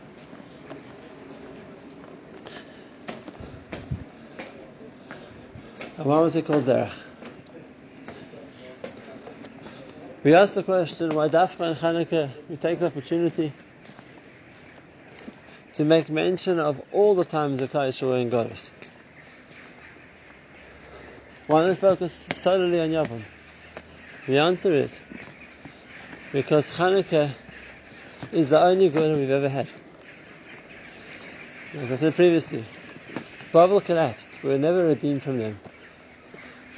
And 5.99 6.07
why 6.07 6.21
was 6.21 6.37
it 6.37 6.47
called 6.47 6.65
Zerach? 6.65 6.93
We 10.25 10.35
asked 10.35 10.55
the 10.55 10.63
question 10.63 11.15
why 11.15 11.29
Dafka 11.29 11.61
and 11.61 11.77
Chanukah, 11.77 12.31
we 12.49 12.57
take 12.57 12.79
the 12.79 12.87
opportunity 12.87 13.53
to 15.75 15.85
make 15.85 16.09
mention 16.09 16.59
of 16.59 16.81
all 16.93 17.15
the 17.15 17.25
times 17.25 17.59
the 17.59 17.67
Kaish 17.67 18.01
were 18.03 18.17
in 18.17 18.31
Goris. 18.31 18.71
Why 21.47 21.63
not 21.63 21.69
we 21.71 21.75
focus 21.75 22.25
solely 22.35 22.81
on 22.81 22.91
Yavan? 22.91 23.21
The 24.27 24.39
answer 24.39 24.71
is 24.71 25.01
because 26.31 26.75
Chanukah 26.77 27.31
is 28.31 28.49
the 28.49 28.61
only 28.61 28.89
good 28.89 29.19
we've 29.19 29.31
ever 29.31 29.49
had. 29.49 29.67
As 31.75 31.91
I 31.91 31.97
said 31.97 32.15
previously, 32.15 32.65
Babel 33.53 33.81
collapsed. 33.81 34.29
We 34.43 34.51
were 34.51 34.59
never 34.59 34.87
redeemed 34.87 35.23
from 35.23 35.39
them. 35.39 35.59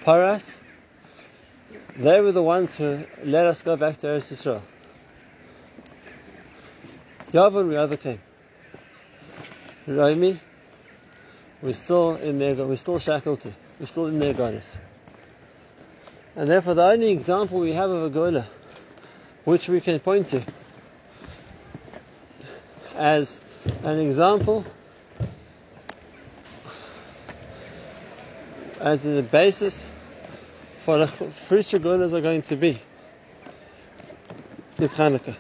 Paras, 0.05 0.61
they 1.97 2.21
were 2.21 2.33
the 2.33 2.43
ones 2.43 2.77
who 2.77 2.99
let 3.23 3.47
us 3.47 3.63
go 3.63 3.75
back 3.75 3.97
to 3.97 4.07
Eretz 4.07 4.31
Yisrael. 4.31 4.61
Yavon 7.33 7.69
we 7.71 7.79
overcame. 7.79 8.21
Romi, 9.87 10.39
we're 11.63 11.73
still 11.73 12.17
in 12.17 12.39
there, 12.39 12.55
we're 12.55 12.77
still 12.77 12.99
shackled 12.99 13.41
to, 13.41 13.53
we're 13.81 13.87
still 13.87 14.07
in 14.09 14.19
their 14.19 14.35
galus. 14.35 14.77
And 16.37 16.51
therefore 16.51 16.75
the 16.75 16.83
only 16.85 17.11
example 17.11 17.61
we 17.61 17.73
have 17.73 17.89
of 17.89 18.05
a 18.05 18.11
gola, 18.11 18.47
which 19.45 19.71
we 19.71 19.81
can 19.81 20.01
point 20.01 20.29
to, 20.29 20.43
as 22.95 23.41
an 23.83 24.01
example, 24.01 24.67
as 28.81 29.03
the 29.03 29.23
basis 29.23 29.89
for 30.85 30.99
the 30.99 31.07
future 31.07 31.79
golas 31.79 32.13
are 32.13 32.21
going 32.21 32.43
to 32.43 32.57
be. 32.57 32.79
It's 34.79 34.95
Hanukkah. 34.95 35.35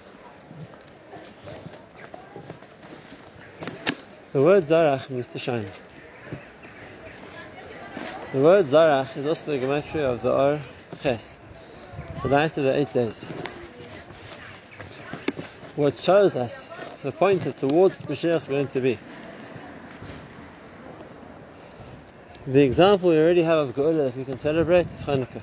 The 4.32 4.42
word 4.42 4.64
Zarach 4.64 5.10
means 5.10 5.26
to 5.28 5.38
shine. 5.38 5.66
The 8.32 8.40
word 8.40 8.64
Zarach 8.64 9.14
is 9.18 9.26
also 9.26 9.50
the 9.52 9.58
gematria 9.58 10.14
of 10.14 10.22
the 10.22 10.32
Or 10.32 10.60
Ches, 11.02 11.36
the 12.22 12.30
night 12.30 12.56
of 12.56 12.64
the 12.64 12.74
eight 12.78 12.92
days. 12.94 13.22
What 15.76 15.98
shows 15.98 16.36
us 16.36 16.70
the 17.02 17.12
point 17.12 17.44
of 17.44 17.54
towards 17.54 17.98
Mashiach 17.98 18.36
is 18.36 18.48
going 18.48 18.68
to 18.68 18.80
be. 18.80 18.98
The 22.46 22.62
example 22.62 23.08
we 23.08 23.16
already 23.16 23.42
have 23.42 23.70
of 23.70 23.74
Geula 23.74 24.04
that 24.04 24.16
we 24.16 24.24
can 24.26 24.38
celebrate 24.38 24.86
is 24.88 25.02
Chanukah. 25.02 25.40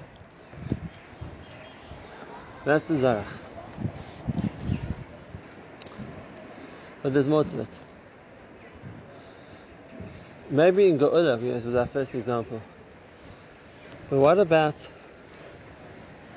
That's 2.63 2.87
the 2.89 2.93
Zarach. 2.93 3.25
But 7.01 7.13
there's 7.13 7.27
more 7.27 7.43
to 7.43 7.61
it. 7.61 7.67
Maybe 10.51 10.89
in 10.89 10.99
Geula, 10.99 11.39
this 11.39 11.65
was 11.65 11.73
our 11.73 11.87
first 11.87 12.13
example. 12.13 12.61
But 14.11 14.19
what 14.19 14.37
about 14.37 14.87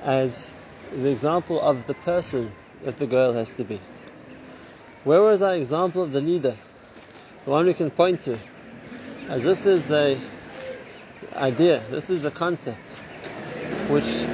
as 0.03 0.49
the 0.97 1.11
example 1.11 1.61
of 1.61 1.87
the 1.87 1.95
person 1.95 2.51
that 2.85 2.97
the 2.97 3.07
girl 3.07 3.35
has 3.35 3.53
to 3.55 3.65
be? 3.65 3.83
Where 5.03 5.21
was 5.21 5.43
our 5.43 5.57
example 5.57 6.03
of 6.03 6.13
the 6.13 6.23
leader? 6.23 6.57
The 7.45 7.51
one 7.51 7.67
we 7.67 7.75
can 7.75 7.91
point 7.91 8.23
to. 8.23 8.39
As 9.29 9.45
this 9.45 9.67
is 9.67 9.89
the 9.89 10.19
idea, 11.37 11.83
this 11.91 12.11
is 12.11 12.25
a 12.25 12.31
concept, 12.31 12.91
which 13.89 14.27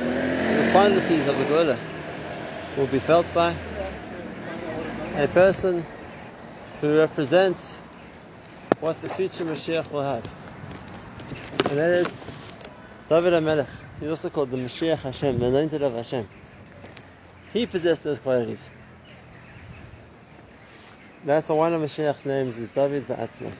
the 0.56 0.64
qualities 0.70 1.26
of 1.26 1.38
the 1.38 1.44
Gola 1.44 1.78
will 2.76 2.86
be 2.86 2.98
felt 2.98 3.32
by 3.34 3.54
a 5.16 5.28
person 5.28 5.84
who 6.80 6.98
represents 6.98 7.76
what 8.80 9.00
the 9.02 9.08
future 9.08 9.44
Mashiach 9.44 9.90
will 9.90 10.02
have. 10.02 10.24
And 11.70 11.78
that 11.78 11.90
is 11.90 12.24
David 13.08 13.32
HaMelech. 13.32 13.66
He's 14.00 14.08
also 14.08 14.30
called 14.30 14.50
the 14.50 14.56
Mashiach 14.56 14.98
Hashem, 14.98 15.38
the 15.38 15.46
anointed 15.46 15.82
of 15.82 15.94
Hashem. 15.94 16.28
He 17.52 17.66
possessed 17.66 18.02
those 18.02 18.18
qualities. 18.18 18.60
That's 21.24 21.48
why 21.48 21.56
one 21.56 21.74
of 21.74 21.82
Mashiach's 21.82 22.24
names 22.24 22.56
is 22.56 22.68
David 22.68 23.06
Ba'atzma. 23.06 23.52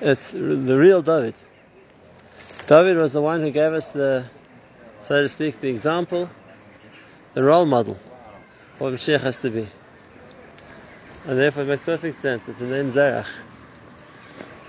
It's 0.00 0.30
the 0.30 0.78
real 0.78 1.02
David. 1.02 1.34
David 2.70 2.98
was 2.98 3.12
the 3.12 3.20
one 3.20 3.40
who 3.40 3.50
gave 3.50 3.72
us 3.72 3.90
the, 3.90 4.24
so 5.00 5.20
to 5.22 5.28
speak, 5.28 5.60
the 5.60 5.70
example, 5.70 6.30
the 7.34 7.42
role 7.42 7.66
model, 7.66 7.98
what 8.78 8.92
Mashiach 8.92 9.22
has 9.22 9.40
to 9.40 9.50
be. 9.50 9.66
And 11.26 11.36
therefore 11.36 11.64
it 11.64 11.66
makes 11.66 11.82
perfect 11.82 12.22
sense 12.22 12.46
that 12.46 12.60
the 12.60 12.66
name 12.66 12.92
Zerach 12.92 13.26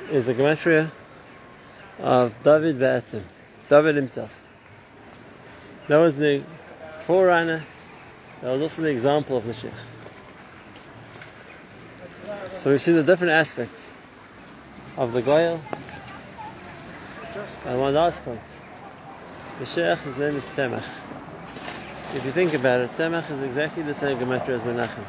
is 0.10 0.28
a 0.28 0.34
gematria 0.34 0.90
of 2.00 2.34
David 2.42 2.80
Be'etzim, 2.80 3.22
David 3.70 3.98
himself. 3.98 4.44
That 5.88 6.00
was 6.00 6.18
the 6.18 6.42
forerunner, 7.02 7.64
that 8.42 8.52
was 8.52 8.64
also 8.64 8.82
the 8.82 8.90
example 8.90 9.38
of 9.38 9.44
Mashiach. 9.44 9.70
So 12.50 12.72
we 12.72 12.80
see 12.80 12.94
the 12.94 13.04
different 13.04 13.34
aspects 13.34 13.88
of 14.98 15.14
the 15.14 15.22
Goyal. 15.22 15.60
And 17.66 17.80
one 17.80 17.94
last 17.94 18.26
point. 18.26 18.42
Mashiach, 19.62 20.00
his 20.00 20.18
name 20.18 20.36
is 20.36 20.46
Tzemach. 20.48 20.84
If 22.14 22.26
you 22.26 22.32
think 22.32 22.54
about 22.54 22.82
it, 22.82 22.90
Tzemach 22.92 23.32
is 23.32 23.42
exactly 23.42 23.84
the 23.84 23.94
same 23.94 24.18
gematria 24.18 24.50
as 24.50 24.64
Menachem. 24.64 25.06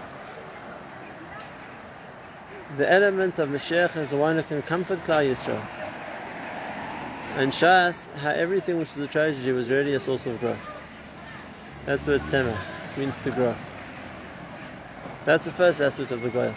The 2.76 2.88
elements 2.88 3.40
of 3.40 3.48
Mashiach 3.48 3.96
is 3.96 4.10
the 4.10 4.16
one 4.16 4.36
who 4.36 4.44
can 4.44 4.62
comfort 4.62 5.00
Klal 5.00 5.28
Yisrael. 5.28 5.60
And 7.38 7.50
Shas, 7.50 8.06
how 8.18 8.30
everything 8.30 8.78
which 8.78 8.90
is 8.90 8.98
a 8.98 9.08
tragedy 9.08 9.50
was 9.50 9.68
really 9.68 9.94
a 9.94 9.98
source 9.98 10.26
of 10.26 10.38
growth. 10.38 10.60
That's 11.86 12.06
what 12.06 12.20
Tzemach 12.20 12.56
means 12.96 13.18
to 13.24 13.32
grow. 13.32 13.54
That's 15.24 15.44
the 15.44 15.50
first 15.50 15.80
aspect 15.80 16.12
of 16.12 16.22
the 16.22 16.30
Goel. 16.30 16.54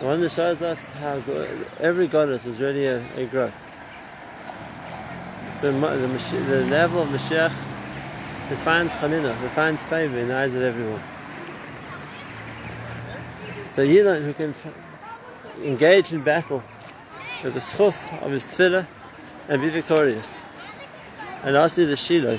The 0.00 0.04
one 0.06 0.20
that 0.20 0.32
shows 0.32 0.60
us 0.60 0.90
how 0.90 1.22
every 1.78 2.08
goddess 2.08 2.44
was 2.44 2.60
really 2.60 2.86
a, 2.86 3.02
a 3.16 3.24
growth. 3.24 3.54
The, 5.60 5.72
the, 5.72 6.42
the, 6.46 6.64
level 6.64 7.02
of 7.02 7.10
Mashiach 7.10 7.52
defines 8.48 8.94
Chanina, 8.94 9.38
defines 9.42 9.82
favor 9.82 10.18
in 10.18 10.28
the 10.28 10.34
eyes 10.34 10.54
of 10.54 10.62
everyone. 10.62 11.02
So 13.74 13.86
Yidon 13.86 14.24
who 14.24 14.32
can 14.32 14.54
engage 15.62 16.14
in 16.14 16.22
battle 16.22 16.62
with 17.44 17.52
the 17.52 17.60
zchus 17.60 18.10
of 18.22 18.32
his 18.32 18.44
tefillah 18.44 18.86
and 19.48 19.60
be 19.60 19.68
victorious. 19.68 20.42
And 21.44 21.54
lastly 21.54 21.84
the 21.84 21.96
Shiloh, 21.96 22.38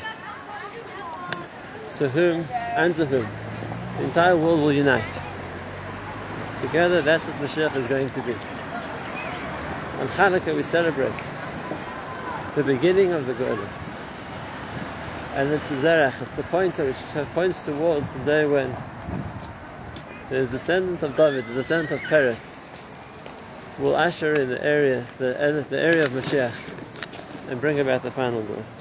to 1.98 2.10
whom 2.10 2.46
and 2.76 2.96
to 2.96 3.06
whom 3.06 3.28
the 3.98 4.04
entire 4.06 4.36
world 4.36 4.62
will 4.62 4.74
unite. 4.74 5.22
Together, 6.62 7.04
that's 7.04 7.28
what 7.28 7.36
Mashiach 7.38 7.76
is 7.76 7.86
going 7.86 8.10
to 8.10 8.22
be. 8.22 8.34
On 10.00 10.08
Hanukkah, 10.08 10.56
we 10.56 10.64
celebrate 10.64 11.14
the 12.56 12.64
beginning 12.64 13.14
of 13.14 13.26
the 13.26 13.34
Geulah. 13.34 13.70
And 15.36 15.52
it's 15.54 15.68
the 15.70 15.76
Zerach, 15.76 16.22
it's 16.22 16.36
the 16.36 16.44
pointer 16.44 16.86
which 16.86 17.26
points 17.34 17.66
towards 17.66 18.12
the 18.14 18.26
day 18.26 18.46
when 18.46 18.76
the 20.30 20.46
descendant 20.48 21.02
of 21.04 21.16
David, 21.16 21.48
the 21.48 21.54
descendant 21.54 21.92
of 21.92 22.02
Peretz, 22.10 22.56
will 23.80 23.96
usher 23.96 24.36
in 24.36 24.50
the 24.50 24.64
area, 24.64 25.06
the, 25.18 25.66
the 25.70 25.80
area 25.80 26.04
of 26.04 26.12
Mashiach, 26.12 26.54
and 27.48 27.62
bring 27.62 27.80
about 27.80 28.04
the 28.04 28.12
final 28.12 28.42
growth. 28.42 28.81